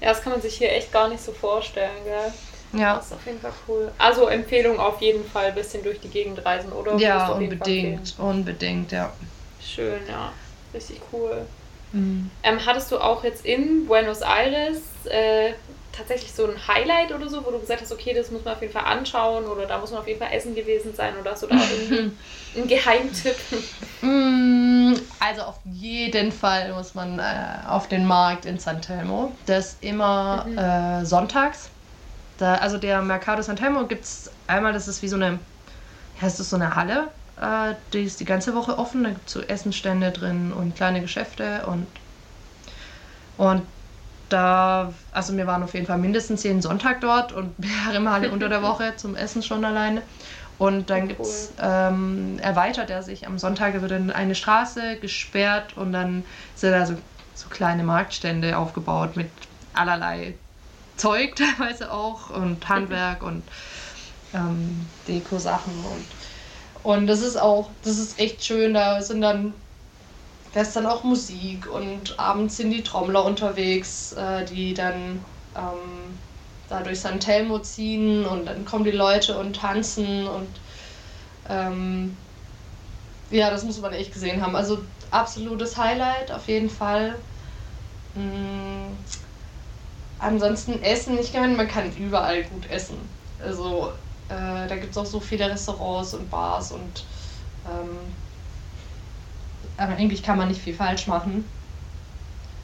Ja, 0.00 0.08
das 0.10 0.22
kann 0.22 0.32
man 0.32 0.40
sich 0.42 0.56
hier 0.56 0.72
echt 0.72 0.92
gar 0.92 1.08
nicht 1.08 1.22
so 1.22 1.32
vorstellen, 1.32 2.04
gell? 2.04 2.32
Ja, 2.72 2.96
Das 2.96 3.06
ist 3.06 3.12
auf 3.12 3.26
jeden 3.26 3.40
Fall 3.40 3.52
cool. 3.68 3.92
Also 3.98 4.28
Empfehlung 4.28 4.78
auf 4.78 5.00
jeden 5.00 5.24
Fall 5.24 5.46
ein 5.46 5.54
bisschen 5.54 5.82
durch 5.82 6.00
die 6.00 6.08
Gegend 6.08 6.44
reisen, 6.44 6.72
oder? 6.72 6.96
Ja 6.96 7.28
unbedingt, 7.28 8.14
unbedingt, 8.18 8.92
ja. 8.92 9.12
Schön, 9.60 10.00
ja. 10.08 10.32
Richtig 10.74 11.00
cool. 11.12 11.46
Mhm. 11.92 12.30
Ähm, 12.42 12.58
hattest 12.66 12.90
du 12.92 12.98
auch 12.98 13.24
jetzt 13.24 13.44
in 13.44 13.86
Buenos 13.86 14.20
Aires 14.20 14.82
äh, 15.06 15.52
tatsächlich 15.96 16.32
so 16.32 16.46
ein 16.46 16.68
Highlight 16.68 17.12
oder 17.12 17.28
so, 17.28 17.44
wo 17.44 17.50
du 17.50 17.58
gesagt 17.58 17.80
hast, 17.80 17.92
okay, 17.92 18.12
das 18.12 18.30
muss 18.30 18.44
man 18.44 18.54
auf 18.54 18.60
jeden 18.60 18.72
Fall 18.72 18.84
anschauen 18.84 19.46
oder 19.46 19.66
da 19.66 19.78
muss 19.78 19.90
man 19.90 20.00
auf 20.00 20.08
jeden 20.08 20.18
Fall 20.18 20.32
essen 20.32 20.54
gewesen 20.54 20.94
sein 20.94 21.14
oder 21.18 21.32
hast 21.32 21.42
du 21.42 21.46
da 21.46 21.56
irgendwie 21.72 22.12
einen 22.54 22.68
Geheimtipp? 22.68 23.36
Mm, 24.02 24.94
also 25.18 25.42
auf 25.42 25.58
jeden 25.64 26.32
Fall 26.32 26.72
muss 26.74 26.94
man 26.94 27.18
äh, 27.18 27.22
auf 27.66 27.88
den 27.88 28.06
Markt 28.06 28.44
in 28.44 28.58
San 28.58 28.82
Telmo. 28.82 29.32
Das 29.46 29.66
ist 29.72 29.82
immer 29.82 30.44
mhm. 30.46 30.58
äh, 30.58 31.04
sonntags. 31.06 31.70
Da, 32.38 32.56
also 32.56 32.78
der 32.78 33.02
Mercado 33.02 33.42
San 33.42 33.56
Telmo 33.56 33.86
gibt 33.86 34.04
es 34.04 34.30
einmal, 34.46 34.72
das 34.72 34.88
ist 34.88 35.02
wie 35.02 35.08
so 35.08 35.16
eine, 35.16 35.38
heißt 36.20 36.38
es 36.40 36.50
so 36.50 36.56
eine 36.56 36.74
Halle. 36.74 37.08
Äh, 37.40 37.74
die 37.92 38.04
ist 38.04 38.20
die 38.20 38.24
ganze 38.24 38.54
Woche 38.54 38.78
offen. 38.78 39.04
Da 39.04 39.10
gibt 39.10 39.28
es 39.28 39.34
so 39.34 39.40
Essenstände 39.40 40.12
drin 40.12 40.52
und 40.52 40.74
kleine 40.74 41.00
Geschäfte 41.00 41.66
und 41.66 41.86
und 43.36 43.62
da, 44.28 44.92
also 45.12 45.36
wir 45.36 45.46
waren 45.46 45.62
auf 45.62 45.74
jeden 45.74 45.86
Fall 45.86 45.98
mindestens 45.98 46.42
jeden 46.42 46.62
Sonntag 46.62 47.00
dort 47.00 47.32
und 47.32 47.58
mehrere 47.58 48.00
Male 48.00 48.30
unter 48.30 48.48
der 48.48 48.62
Woche 48.62 48.94
zum 48.96 49.14
Essen 49.14 49.42
schon 49.42 49.64
alleine. 49.64 50.02
Und 50.58 50.88
dann 50.88 51.02
cool. 51.02 51.08
gibt's, 51.08 51.52
ähm, 51.60 52.38
erweitert 52.40 52.88
er 52.88 53.02
sich. 53.02 53.26
Am 53.26 53.38
Sonntag 53.38 53.78
wird 53.80 53.90
dann 53.90 54.10
eine 54.10 54.34
Straße 54.34 54.96
gesperrt 55.00 55.76
und 55.76 55.92
dann 55.92 56.24
sind 56.54 56.72
da 56.72 56.86
so, 56.86 56.94
so 57.34 57.48
kleine 57.50 57.84
Marktstände 57.84 58.56
aufgebaut 58.56 59.16
mit 59.16 59.30
allerlei 59.74 60.34
Zeug 60.96 61.36
teilweise 61.36 61.92
auch 61.92 62.30
und 62.30 62.68
Handwerk 62.68 63.22
und 63.22 63.50
ähm, 64.32 64.90
Deko-Sachen 65.08 65.84
und 65.84 66.16
und 66.82 67.08
das 67.08 67.22
ist 67.22 67.36
auch, 67.36 67.74
das 67.82 67.98
ist 67.98 68.18
echt 68.20 68.44
schön. 68.44 68.74
Da 68.74 69.02
sind 69.02 69.20
dann 69.20 69.54
da 70.52 70.60
ist 70.62 70.74
dann 70.76 70.86
auch 70.86 71.04
Musik 71.04 71.66
und 71.70 72.18
abends 72.18 72.56
sind 72.56 72.70
die 72.70 72.82
Trommler 72.82 73.24
unterwegs, 73.24 74.12
äh, 74.12 74.44
die 74.44 74.74
dann 74.74 75.24
ähm, 75.54 76.20
da 76.68 76.82
durch 76.82 77.00
San 77.00 77.20
Telmo 77.20 77.58
ziehen 77.60 78.24
und 78.24 78.46
dann 78.46 78.64
kommen 78.64 78.84
die 78.84 78.90
Leute 78.90 79.38
und 79.38 79.56
tanzen 79.56 80.26
und 80.26 80.60
ähm, 81.48 82.18
ja, 83.30 83.50
das 83.50 83.64
muss 83.64 83.80
man 83.80 83.92
echt 83.92 84.12
gesehen 84.12 84.42
haben. 84.42 84.56
Also 84.56 84.86
absolutes 85.10 85.76
Highlight 85.76 86.30
auf 86.32 86.48
jeden 86.48 86.70
Fall. 86.70 87.16
Mhm. 88.14 88.85
Ansonsten 90.18 90.82
Essen, 90.82 91.18
ich 91.18 91.32
meine, 91.34 91.54
man 91.56 91.68
kann 91.68 91.94
überall 91.96 92.44
gut 92.44 92.66
essen. 92.70 93.14
Also 93.38 93.92
äh, 94.28 94.66
da 94.66 94.76
gibt 94.76 94.92
es 94.92 94.96
auch 94.98 95.06
so 95.06 95.20
viele 95.20 95.50
Restaurants 95.50 96.14
und 96.14 96.30
Bars 96.30 96.72
und 96.72 97.06
ähm, 97.64 98.16
aber 99.76 99.94
eigentlich 99.96 100.22
kann 100.22 100.38
man 100.38 100.48
nicht 100.48 100.60
viel 100.62 100.74
falsch 100.74 101.06
machen. 101.06 101.50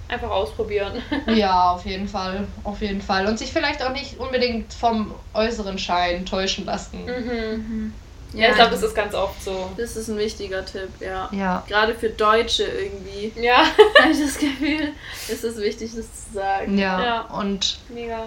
Einfach 0.09 0.31
ausprobieren. 0.31 1.03
ja, 1.27 1.73
auf 1.73 1.87
jeden 1.87 2.07
Fall. 2.09 2.49
Auf 2.65 2.81
jeden 2.83 3.01
Fall. 3.01 3.27
Und 3.27 3.39
sich 3.39 3.53
vielleicht 3.53 3.83
auch 3.83 3.93
nicht 3.93 4.19
unbedingt 4.19 4.75
vom 4.75 5.19
äußeren 5.33 5.79
Schein 5.79 6.27
täuschen 6.27 6.65
lassen. 6.67 7.07
Mhm. 7.07 7.97
Ja, 8.35 8.49
ich 8.49 8.55
glaube, 8.55 8.71
das 8.71 8.83
ist 8.83 8.95
ganz 8.95 9.15
oft 9.15 9.43
so. 9.43 9.71
Das 9.77 9.97
ist 9.97 10.09
ein 10.09 10.17
wichtiger 10.17 10.65
Tipp, 10.65 10.89
ja. 11.01 11.29
ja. 11.33 11.63
Gerade 11.69 11.95
für 11.95 12.09
Deutsche 12.11 12.65
irgendwie. 12.65 13.33
Ja. 13.41 13.59
Habe 14.01 14.13
ich 14.13 14.21
das 14.21 14.39
Gefühl, 14.39 14.93
ist 15.29 15.45
es 15.45 15.57
wichtig, 15.59 15.93
das 15.95 16.07
zu 16.27 16.35
sagen. 16.35 16.79
Ja. 16.79 17.03
ja. 17.03 17.21
Und. 17.23 17.79
Mega. 17.89 18.25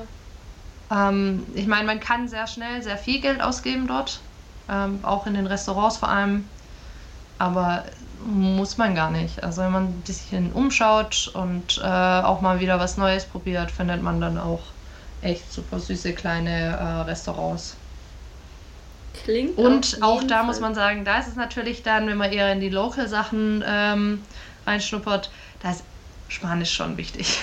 Ähm, 0.91 1.45
ich 1.55 1.67
meine, 1.67 1.85
man 1.85 1.99
kann 1.99 2.27
sehr 2.27 2.47
schnell 2.47 2.83
sehr 2.83 2.97
viel 2.97 3.19
Geld 3.19 3.41
ausgeben 3.41 3.87
dort. 3.87 4.19
Ähm, 4.69 4.99
auch 5.03 5.25
in 5.25 5.33
den 5.33 5.47
Restaurants 5.47 5.97
vor 5.97 6.09
allem. 6.09 6.47
Aber 7.37 7.85
muss 8.25 8.77
man 8.77 8.95
gar 8.95 9.11
nicht. 9.11 9.43
Also 9.43 9.61
wenn 9.61 9.71
man 9.71 9.83
ein 9.85 10.03
bisschen 10.05 10.51
umschaut 10.53 11.31
und 11.33 11.79
äh, 11.83 11.87
auch 11.87 12.41
mal 12.41 12.59
wieder 12.59 12.79
was 12.79 12.97
Neues 12.97 13.25
probiert, 13.25 13.71
findet 13.71 14.01
man 14.01 14.21
dann 14.21 14.37
auch 14.37 14.61
echt 15.21 15.51
super 15.51 15.79
süße 15.79 16.13
kleine 16.13 16.77
äh, 16.77 16.83
Restaurants. 17.01 17.75
Klingt. 19.23 19.57
Und 19.57 19.97
auch 20.01 20.23
da 20.23 20.37
Fall. 20.37 20.45
muss 20.45 20.59
man 20.59 20.75
sagen, 20.75 21.05
da 21.05 21.19
ist 21.19 21.27
es 21.27 21.35
natürlich 21.35 21.83
dann, 21.83 22.07
wenn 22.07 22.17
man 22.17 22.31
eher 22.31 22.51
in 22.51 22.59
die 22.59 22.69
Local-Sachen 22.69 23.63
ähm, 23.65 24.23
reinschnuppert, 24.65 25.29
da 25.61 25.71
ist 25.71 25.83
Spanisch 26.27 26.73
schon 26.73 26.97
wichtig. 26.97 27.39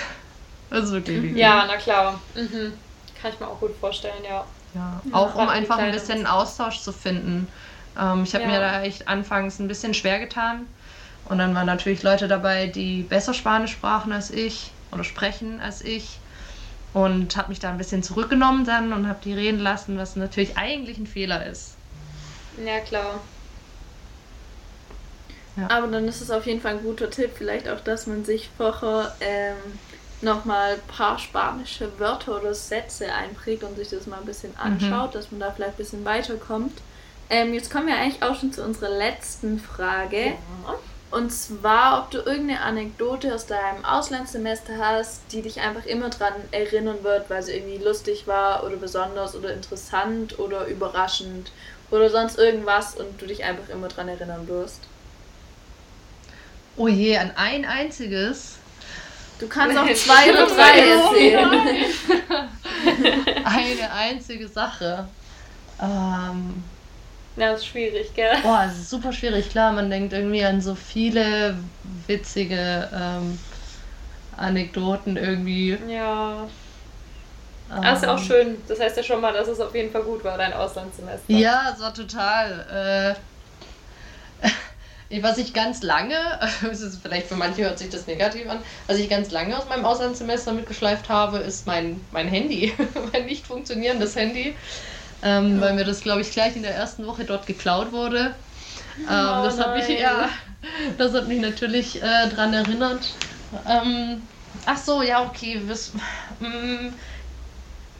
Das 0.69 0.83
ist 0.85 0.91
wirklich 0.91 1.21
wichtig. 1.21 1.37
Ja, 1.37 1.65
na 1.67 1.77
klar. 1.77 2.19
Mhm. 2.35 2.73
Kann 3.21 3.31
ich 3.31 3.39
mir 3.39 3.47
auch 3.47 3.59
gut 3.59 3.75
vorstellen, 3.79 4.23
ja. 4.23 4.45
Ja, 4.75 5.01
ja 5.03 5.13
auch 5.13 5.35
um 5.35 5.47
einfach 5.47 5.77
ein 5.77 5.91
bisschen 5.91 6.27
Austausch 6.27 6.81
zu 6.81 6.91
finden. 6.91 7.47
Ähm, 7.99 8.23
ich 8.23 8.33
habe 8.33 8.43
ja. 8.45 8.51
mir 8.51 8.59
da 8.59 8.81
echt 8.83 9.07
anfangs 9.07 9.59
ein 9.59 9.67
bisschen 9.67 9.93
schwer 9.93 10.19
getan. 10.19 10.67
Und 11.25 11.37
dann 11.37 11.55
waren 11.55 11.65
natürlich 11.65 12.03
Leute 12.03 12.27
dabei, 12.27 12.67
die 12.67 13.03
besser 13.03 13.33
Spanisch 13.33 13.71
sprachen 13.71 14.11
als 14.11 14.29
ich 14.29 14.71
oder 14.91 15.03
sprechen 15.03 15.61
als 15.61 15.81
ich. 15.81 16.19
Und 16.93 17.35
habe 17.35 17.49
mich 17.49 17.59
da 17.59 17.69
ein 17.69 17.77
bisschen 17.77 18.03
zurückgenommen 18.03 18.65
dann 18.65 18.93
und 18.93 19.07
habe 19.07 19.19
die 19.23 19.33
reden 19.33 19.59
lassen, 19.59 19.97
was 19.97 20.15
natürlich 20.15 20.57
eigentlich 20.57 20.97
ein 20.99 21.07
Fehler 21.07 21.45
ist. 21.45 21.75
Ja, 22.63 22.79
klar. 22.81 23.19
Ja. 25.55 25.69
Aber 25.69 25.87
dann 25.87 26.07
ist 26.07 26.21
es 26.21 26.31
auf 26.31 26.45
jeden 26.45 26.61
Fall 26.61 26.77
ein 26.77 26.83
guter 26.83 27.09
Tipp, 27.09 27.31
vielleicht 27.35 27.67
auch, 27.67 27.79
dass 27.79 28.07
man 28.07 28.25
sich 28.25 28.49
vorher 28.57 29.15
ähm, 29.21 29.55
nochmal 30.21 30.73
ein 30.73 30.81
paar 30.87 31.19
spanische 31.19 31.99
Wörter 31.99 32.39
oder 32.39 32.53
Sätze 32.53 33.13
einprägt 33.13 33.63
und 33.63 33.75
sich 33.75 33.89
das 33.89 34.07
mal 34.07 34.19
ein 34.19 34.25
bisschen 34.25 34.51
mhm. 34.51 34.59
anschaut, 34.59 35.09
mhm. 35.09 35.13
dass 35.13 35.31
man 35.31 35.39
da 35.39 35.51
vielleicht 35.51 35.73
ein 35.73 35.77
bisschen 35.77 36.05
weiterkommt. 36.05 36.79
Ähm, 37.29 37.53
jetzt 37.53 37.71
kommen 37.71 37.87
wir 37.87 37.95
eigentlich 37.95 38.21
auch 38.23 38.39
schon 38.39 38.51
zu 38.51 38.63
unserer 38.63 38.89
letzten 38.89 39.59
Frage. 39.59 40.25
Ja. 40.25 40.75
Und 41.13 41.29
zwar, 41.29 41.99
ob 41.99 42.09
du 42.09 42.17
irgendeine 42.17 42.61
Anekdote 42.61 43.35
aus 43.35 43.45
deinem 43.45 43.85
Auslandssemester 43.85 44.79
hast, 44.79 45.21
die 45.31 45.43
dich 45.43 45.61
einfach 45.61 45.85
immer 45.85 46.09
daran 46.09 46.33
erinnern 46.49 47.03
wird, 47.03 47.29
weil 47.29 47.43
sie 47.43 47.51
irgendwie 47.51 47.77
lustig 47.77 48.25
war 48.25 48.63
oder 48.63 48.77
besonders 48.77 49.35
oder 49.35 49.53
interessant 49.53 50.39
oder 50.39 50.65
überraschend 50.65 51.51
oder 51.91 52.09
sonst 52.09 52.39
irgendwas 52.39 52.95
und 52.95 53.21
du 53.21 53.27
dich 53.27 53.43
einfach 53.43 53.69
immer 53.69 53.89
daran 53.89 54.07
erinnern 54.07 54.47
wirst. 54.47 54.79
Oh 56.77 56.87
je, 56.87 57.15
an 57.15 57.31
ein 57.35 57.63
einziges. 57.65 58.55
Du 59.39 59.47
kannst 59.47 59.77
auch 59.77 59.93
zwei 59.93 60.33
oder 60.33 60.47
drei 60.47 60.79
erzählen. 60.95 61.51
Eine 63.45 63.91
einzige 63.91 64.47
Sache. 64.47 65.07
Ähm, 65.79 66.63
ja, 67.35 67.51
das 67.51 67.61
ist 67.61 67.67
schwierig, 67.67 68.13
gell? 68.13 68.31
Boah, 68.43 68.65
es 68.67 68.77
ist 68.77 68.89
super 68.89 69.11
schwierig. 69.11 69.49
Klar, 69.49 69.71
man 69.71 69.89
denkt 69.89 70.13
irgendwie 70.13 70.45
an 70.45 70.61
so 70.61 70.75
viele 70.75 71.57
witzige 72.05 72.89
ähm, 72.93 73.39
Anekdoten 74.37 75.17
irgendwie. 75.17 75.77
Ja. 75.87 76.47
Ähm, 77.75 77.81
das 77.81 77.99
ist 77.99 78.03
ja 78.03 78.15
auch 78.15 78.19
schön. 78.19 78.57
Das 78.67 78.79
heißt 78.79 78.97
ja 78.97 79.03
schon 79.03 79.19
mal, 79.19 79.33
dass 79.33 79.47
es 79.47 79.59
auf 79.59 79.73
jeden 79.73 79.91
Fall 79.91 80.03
gut 80.03 80.23
war, 80.23 80.37
dein 80.37 80.53
Auslandssemester. 80.53 81.33
Ja, 81.33 81.71
es 81.73 81.81
war 81.81 81.93
total. 81.93 83.15
Äh, 84.39 85.19
was 85.23 85.39
ich 85.39 85.53
ganz 85.53 85.81
lange, 85.81 86.15
vielleicht 87.01 87.27
für 87.27 87.35
manche 87.35 87.63
hört 87.63 87.79
sich 87.79 87.89
das 87.89 88.05
negativ 88.05 88.47
an, 88.47 88.59
was 88.85 88.99
ich 88.99 89.09
ganz 89.09 89.31
lange 89.31 89.57
aus 89.57 89.67
meinem 89.67 89.85
Auslandssemester 89.85 90.53
mitgeschleift 90.53 91.09
habe, 91.09 91.39
ist 91.39 91.65
mein, 91.65 91.99
mein 92.11 92.27
Handy. 92.27 92.73
mein 93.11 93.25
nicht 93.25 93.47
funktionierendes 93.47 94.15
Handy 94.15 94.55
ähm, 95.23 95.61
weil 95.61 95.73
mir 95.73 95.85
das, 95.85 96.01
glaube 96.01 96.21
ich, 96.21 96.31
gleich 96.31 96.55
in 96.55 96.63
der 96.63 96.75
ersten 96.75 97.07
Woche 97.07 97.23
dort 97.23 97.45
geklaut 97.45 97.91
wurde. 97.91 98.35
Ähm, 98.97 99.05
oh, 99.07 99.43
das, 99.43 99.57
hat 99.59 99.75
mich, 99.75 99.87
ja, 99.99 100.29
das 100.97 101.13
hat 101.13 101.27
mich 101.27 101.39
natürlich 101.39 102.01
äh, 102.01 102.29
daran 102.29 102.53
erinnert. 102.53 103.15
Ähm, 103.65 104.27
ach 104.65 104.77
so, 104.77 105.01
ja, 105.01 105.25
okay. 105.25 105.61
Was, 105.65 105.93
mh, 106.39 106.49
mm, 106.49 106.93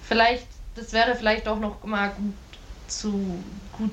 vielleicht, 0.02 0.48
das 0.76 0.92
wäre 0.92 1.16
vielleicht 1.16 1.48
auch 1.48 1.60
noch 1.60 1.84
mal 1.84 2.10
gut 2.10 2.36
zu 2.88 3.44
gut, 3.72 3.92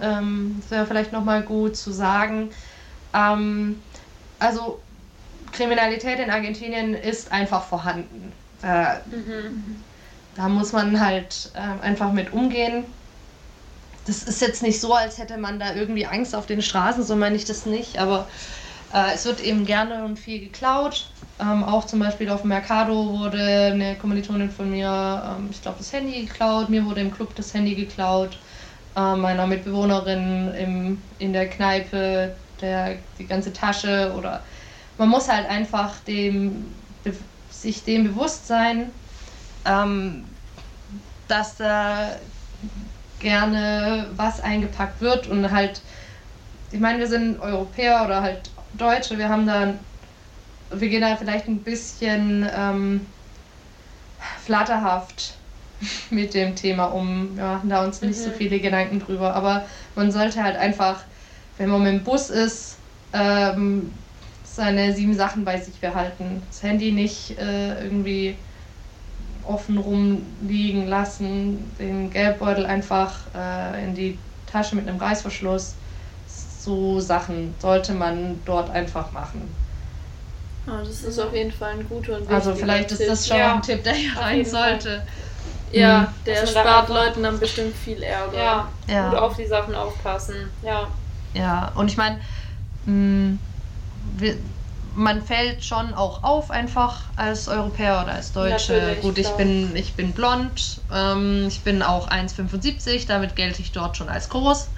ähm, 0.00 0.56
das 0.60 0.70
wäre 0.70 0.86
vielleicht 0.86 1.12
noch 1.12 1.24
mal 1.24 1.42
gut 1.42 1.76
zu 1.76 1.92
sagen. 1.92 2.50
Ähm, 3.12 3.82
also 4.38 4.80
Kriminalität 5.52 6.18
in 6.18 6.30
Argentinien 6.30 6.94
ist 6.94 7.30
einfach 7.30 7.62
vorhanden. 7.62 8.32
Äh, 8.62 9.00
mhm 9.06 9.84
da 10.34 10.48
muss 10.48 10.72
man 10.72 11.00
halt 11.00 11.52
äh, 11.54 11.58
einfach 11.58 12.12
mit 12.12 12.32
umgehen. 12.32 12.84
Das 14.06 14.22
ist 14.22 14.40
jetzt 14.42 14.62
nicht 14.62 14.80
so, 14.80 14.94
als 14.94 15.18
hätte 15.18 15.38
man 15.38 15.58
da 15.58 15.74
irgendwie 15.74 16.06
Angst 16.06 16.34
auf 16.34 16.46
den 16.46 16.60
Straßen, 16.62 17.04
so 17.04 17.16
meine 17.16 17.36
ich 17.36 17.46
das 17.46 17.64
nicht, 17.64 17.98
aber 17.98 18.28
äh, 18.92 19.14
es 19.14 19.24
wird 19.24 19.40
eben 19.40 19.64
gerne 19.66 20.04
und 20.04 20.18
viel 20.18 20.40
geklaut. 20.40 21.14
Ähm, 21.38 21.64
auch 21.64 21.84
zum 21.86 21.98
Beispiel 22.00 22.30
auf 22.30 22.42
dem 22.42 22.48
Mercado 22.50 23.18
wurde 23.18 23.72
eine 23.72 23.98
Kommilitonin 23.98 24.50
von 24.50 24.70
mir, 24.70 25.36
ähm, 25.38 25.50
ich 25.50 25.62
glaube, 25.62 25.78
das 25.78 25.92
Handy 25.92 26.26
geklaut. 26.26 26.68
Mir 26.70 26.84
wurde 26.84 27.00
im 27.00 27.10
Club 27.10 27.34
das 27.34 27.54
Handy 27.54 27.74
geklaut. 27.74 28.40
Äh, 28.96 29.16
meiner 29.16 29.46
Mitbewohnerin 29.46 30.52
im, 30.54 31.10
in 31.18 31.32
der 31.32 31.48
Kneipe 31.50 32.44
der, 32.60 33.04
die 33.18 33.26
ganze 33.26 33.52
Tasche. 33.52 34.14
Oder 34.16 34.44
man 34.96 35.08
muss 35.08 35.28
halt 35.28 35.48
einfach 35.48 36.00
dem, 36.00 36.86
sich 37.48 37.84
dem 37.84 38.04
bewusst 38.04 38.46
sein, 38.46 38.92
ähm, 39.64 40.24
dass 41.28 41.56
da 41.56 42.10
gerne 43.20 44.06
was 44.16 44.40
eingepackt 44.40 45.00
wird 45.00 45.26
und 45.26 45.50
halt, 45.50 45.80
ich 46.70 46.80
meine, 46.80 46.98
wir 46.98 47.06
sind 47.06 47.40
Europäer 47.40 48.02
oder 48.04 48.22
halt 48.22 48.50
Deutsche, 48.74 49.18
wir 49.18 49.28
haben 49.28 49.46
da, 49.46 49.74
wir 50.70 50.88
gehen 50.88 51.00
da 51.00 51.16
vielleicht 51.16 51.48
ein 51.48 51.62
bisschen 51.62 52.48
ähm, 52.54 53.06
flatterhaft 54.44 55.34
mit 56.10 56.34
dem 56.34 56.54
Thema 56.54 56.86
um. 56.86 57.36
Wir 57.36 57.44
machen 57.44 57.70
da 57.70 57.84
uns 57.84 58.02
nicht 58.02 58.18
mhm. 58.18 58.24
so 58.24 58.30
viele 58.30 58.60
Gedanken 58.60 59.00
drüber, 59.00 59.34
aber 59.34 59.64
man 59.94 60.12
sollte 60.12 60.42
halt 60.42 60.56
einfach, 60.56 61.00
wenn 61.56 61.70
man 61.70 61.82
mit 61.82 61.92
dem 61.92 62.04
Bus 62.04 62.30
ist, 62.30 62.76
ähm, 63.12 63.92
seine 64.44 64.94
sieben 64.94 65.14
Sachen 65.14 65.44
bei 65.44 65.58
sich 65.58 65.80
behalten. 65.80 66.42
Das 66.48 66.62
Handy 66.62 66.92
nicht 66.92 67.38
äh, 67.38 67.82
irgendwie 67.82 68.36
offen 69.46 69.78
rumliegen 69.78 70.86
lassen, 70.88 71.70
den 71.78 72.10
Geldbeutel 72.10 72.66
einfach 72.66 73.12
äh, 73.34 73.84
in 73.84 73.94
die 73.94 74.18
Tasche 74.50 74.76
mit 74.76 74.88
einem 74.88 74.98
Reißverschluss. 74.98 75.74
So 76.60 76.98
Sachen 77.00 77.54
sollte 77.58 77.92
man 77.92 78.40
dort 78.44 78.70
einfach 78.70 79.12
machen. 79.12 79.42
Oh, 80.66 80.82
das 80.82 81.02
ist 81.02 81.18
auf 81.18 81.34
jeden 81.34 81.52
Fall 81.52 81.72
ein 81.72 81.86
guter 81.88 82.16
und 82.16 82.30
Also 82.32 82.54
vielleicht 82.54 82.90
ist 82.90 82.98
Tipp. 82.98 83.08
das 83.08 83.28
schon 83.28 83.36
ja. 83.36 83.54
ein 83.54 83.60
Tipp, 83.62 83.84
der 83.84 83.92
hier 83.92 84.16
rein 84.16 84.44
sollte. 84.44 85.02
Ja, 85.72 86.00
Mhm. 86.02 86.06
der 86.24 86.40
da 86.40 86.46
spart 86.46 86.88
Leuten 86.88 87.22
dann 87.24 87.38
bestimmt 87.38 87.74
viel 87.76 88.02
Ärger. 88.02 88.36
Ja, 88.38 88.68
Ja. 88.88 89.10
gut 89.10 89.18
auf 89.18 89.36
die 89.36 89.44
Sachen 89.46 89.74
aufpassen. 89.74 90.36
Ja. 90.62 90.86
Ja, 91.34 91.70
und 91.74 91.90
ich 91.90 91.96
meine, 91.98 92.18
mh, 92.86 93.36
wir- 94.16 94.36
man 94.94 95.22
fällt 95.22 95.64
schon 95.64 95.94
auch 95.94 96.22
auf 96.22 96.50
einfach 96.50 97.00
als 97.16 97.48
Europäer 97.48 98.02
oder 98.02 98.12
als 98.14 98.32
Deutsche. 98.32 98.72
Natürlich, 98.72 99.00
Gut, 99.02 99.18
ich 99.18 99.26
klar. 99.26 99.36
bin, 99.38 99.76
ich 99.76 99.94
bin 99.94 100.12
blond, 100.12 100.80
ähm, 100.92 101.46
ich 101.48 101.60
bin 101.60 101.82
auch 101.82 102.08
1,75, 102.08 103.06
damit 103.06 103.36
gelte 103.36 103.60
ich 103.62 103.72
dort 103.72 103.96
schon 103.96 104.08
als 104.08 104.28
groß. 104.28 104.68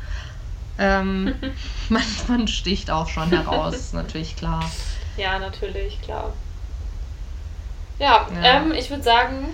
Ähm, 0.79 1.35
man, 1.89 2.03
man 2.29 2.49
sticht 2.49 2.91
auch 2.91 3.09
schon 3.09 3.31
heraus, 3.31 3.93
natürlich 3.93 4.37
klar. 4.37 4.71
Ja, 5.17 5.39
natürlich, 5.39 6.01
klar. 6.03 6.33
Ja, 7.99 8.27
Ja. 8.35 8.57
Ähm, 8.59 8.73
ich 8.73 8.91
würde 8.91 9.03
sagen, 9.03 9.49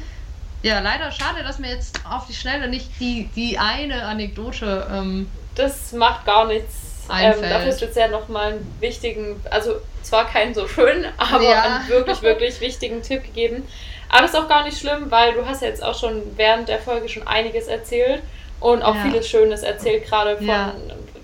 Ja, 0.62 0.80
leider 0.80 1.10
schade, 1.12 1.42
dass 1.44 1.58
mir 1.58 1.70
jetzt 1.70 2.00
auf 2.08 2.26
die 2.26 2.34
Schnelle 2.34 2.68
nicht 2.68 2.88
die, 3.00 3.28
die 3.36 3.58
eine 3.58 4.04
Anekdote. 4.04 4.86
Ähm, 4.90 5.28
das 5.54 5.92
macht 5.92 6.24
gar 6.24 6.46
nichts. 6.46 6.91
Ähm, 7.10 7.14
Einfällt. 7.16 7.52
dafür 7.52 7.68
ist 7.70 7.80
jetzt 7.80 7.96
ja 7.96 8.08
nochmal 8.08 8.52
einen 8.52 8.76
wichtigen, 8.80 9.40
also 9.50 9.76
zwar 10.02 10.26
keinen 10.28 10.54
so 10.54 10.66
schönen, 10.68 11.06
aber 11.18 11.42
Ja. 11.42 11.62
einen 11.62 11.88
wirklich, 11.88 12.22
wirklich 12.22 12.60
wichtigen 12.60 13.02
Tipp 13.02 13.24
gegeben. 13.24 13.66
Aber 14.08 14.22
das 14.22 14.32
ist 14.34 14.36
auch 14.38 14.48
gar 14.48 14.64
nicht 14.64 14.78
schlimm, 14.78 15.10
weil 15.10 15.32
du 15.32 15.46
hast 15.46 15.62
ja 15.62 15.68
jetzt 15.68 15.82
auch 15.82 15.98
schon 15.98 16.22
während 16.36 16.68
der 16.68 16.78
Folge 16.78 17.08
schon 17.08 17.26
einiges 17.26 17.66
erzählt 17.66 18.22
und 18.60 18.82
auch 18.82 18.94
Ja. 18.94 19.02
vieles 19.02 19.28
Schönes 19.28 19.62
erzählt, 19.62 20.04
gerade 20.06 20.36
von 20.36 20.46
Ja. 20.46 20.74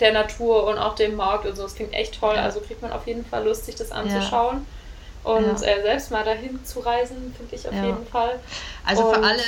der 0.01 0.12
Natur 0.12 0.67
und 0.67 0.79
auch 0.79 0.95
dem 0.95 1.14
Markt 1.17 1.45
und 1.47 1.55
so. 1.57 1.64
Das 1.64 1.75
klingt 1.77 1.93
echt 1.93 2.19
toll. 2.19 2.37
Also 2.37 2.61
kriegt 2.61 2.83
man 2.83 2.93
auf 2.93 3.07
jeden 3.07 3.25
Fall 3.25 3.45
Lust, 3.45 3.67
sich 3.67 3.75
das 3.75 3.93
anzuschauen. 3.93 4.67
Und 5.25 5.62
äh, 5.62 5.83
selbst 5.83 6.11
mal 6.11 6.25
dahin 6.25 6.64
zu 6.64 6.81
reisen, 6.81 7.35
finde 7.37 7.55
ich 7.55 7.69
auf 7.69 7.75
jeden 7.75 8.07
Fall. 8.07 8.38
also 8.87 9.03
und, 9.05 9.14
für 9.17 9.23
alle, 9.23 9.43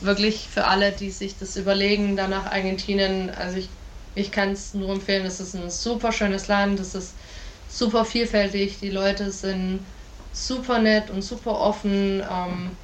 wirklich 0.00 0.48
für 0.52 0.64
alle, 0.66 0.90
die 0.92 1.10
sich 1.10 1.38
das 1.38 1.56
überlegen, 1.56 2.16
dann 2.16 2.30
nach 2.30 2.46
Argentinien, 2.50 3.30
also 3.38 3.58
ich, 3.58 3.68
ich 4.14 4.32
kann 4.32 4.50
es 4.50 4.74
nur 4.74 4.90
empfehlen, 4.92 5.26
es 5.26 5.40
ist 5.40 5.54
ein 5.54 5.70
super 5.70 6.12
schönes 6.12 6.48
Land, 6.48 6.80
es 6.80 6.94
ist 6.94 7.18
super 7.66 8.04
vielfältig, 8.04 8.78
die 8.80 8.90
Leute 8.90 9.30
sind 9.32 9.86
super 10.32 10.78
nett 10.80 11.10
und 11.10 11.22
super 11.22 11.58
offen 11.58 12.22
ähm, 12.28 12.78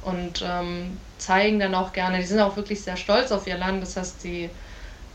und 0.00 0.42
ähm, 0.46 1.06
zeigen 1.18 1.58
dann 1.58 1.74
auch 1.74 1.92
gerne, 1.92 2.18
die 2.18 2.26
sind 2.26 2.40
auch 2.40 2.56
wirklich 2.56 2.82
sehr 2.84 2.96
stolz 2.96 3.32
auf 3.32 3.46
ihr 3.46 3.58
Land, 3.58 3.82
das 3.82 3.96
heißt, 3.96 4.22
die, 4.24 4.56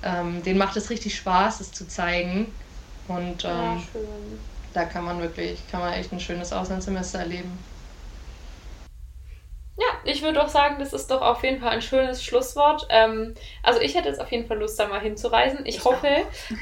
ähm, 0.03 0.43
denen 0.43 0.59
macht 0.59 0.77
es 0.77 0.89
richtig 0.89 1.15
Spaß, 1.17 1.61
es 1.61 1.71
zu 1.71 1.87
zeigen 1.87 2.57
und 3.05 3.43
ja, 3.43 3.75
ähm, 3.75 3.89
da 4.73 4.85
kann 4.85 5.05
man 5.05 5.19
wirklich, 5.21 5.67
kann 5.67 5.81
man 5.81 5.93
echt 5.93 6.11
ein 6.13 6.19
schönes 6.19 6.53
Auslandssemester 6.53 7.19
erleben. 7.19 7.65
Ja, 9.77 9.87
ich 10.05 10.21
würde 10.21 10.41
auch 10.41 10.47
sagen, 10.47 10.77
das 10.79 10.93
ist 10.93 11.11
doch 11.11 11.21
auf 11.21 11.43
jeden 11.43 11.59
Fall 11.59 11.71
ein 11.71 11.81
schönes 11.81 12.23
Schlusswort. 12.23 12.87
Ähm, 12.89 13.33
also 13.61 13.81
ich 13.81 13.95
hätte 13.95 14.07
jetzt 14.07 14.21
auf 14.21 14.31
jeden 14.31 14.47
Fall 14.47 14.57
Lust, 14.57 14.79
da 14.79 14.87
mal 14.87 15.01
hinzureisen. 15.01 15.65
Ich, 15.65 15.77
Ich 15.77 15.85
hoffe, 15.85 16.07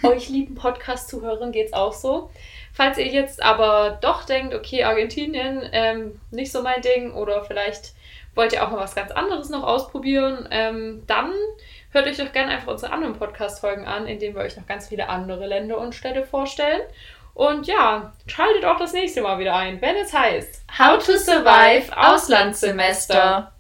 euch 0.04 0.30
lieben 0.30 0.56
Podcast-Zuhörern 0.56 1.52
geht 1.52 1.68
es 1.68 1.74
auch 1.74 1.94
so. 1.94 2.32
Falls 2.74 2.98
ihr 2.98 3.08
jetzt 3.08 3.44
aber 3.44 4.00
doch 4.02 4.26
denkt, 4.26 4.56
okay, 4.56 4.84
Argentinien, 4.84 5.62
ähm, 5.74 6.20
nicht 6.32 6.52
so 6.52 6.64
mein 6.64 6.82
Ding 6.82 7.14
oder 7.14 7.44
vielleicht 7.44 7.94
wollt 8.34 8.52
ihr 8.52 8.66
auch 8.66 8.72
mal 8.72 8.80
was 8.80 8.96
ganz 8.96 9.12
anderes 9.12 9.50
noch 9.50 9.64
ausprobieren, 9.64 10.48
ähm, 10.50 11.04
dann 11.06 11.32
hört 11.92 12.08
euch 12.08 12.18
doch 12.18 12.32
gerne 12.32 12.52
einfach 12.54 12.72
unsere 12.72 12.92
anderen 12.92 13.14
Podcast-Folgen 13.14 13.86
an, 13.86 14.08
in 14.08 14.18
denen 14.18 14.36
wir 14.36 14.42
euch 14.42 14.58
noch 14.58 14.66
ganz 14.66 14.88
viele 14.88 15.08
andere 15.08 15.46
Länder 15.46 15.78
und 15.78 15.94
Städte 15.94 16.24
vorstellen. 16.24 16.82
Und 17.34 17.66
ja, 17.66 18.14
schaltet 18.28 18.66
auch 18.66 18.78
das 18.78 18.94
nächste 18.94 19.22
Mal 19.22 19.40
wieder 19.40 19.56
ein, 19.56 19.82
wenn 19.82 19.96
es 19.96 20.14
heißt 20.14 20.64
How 20.78 21.04
to 21.04 21.18
Survive 21.18 21.96
Auslandssemester. 21.96 23.53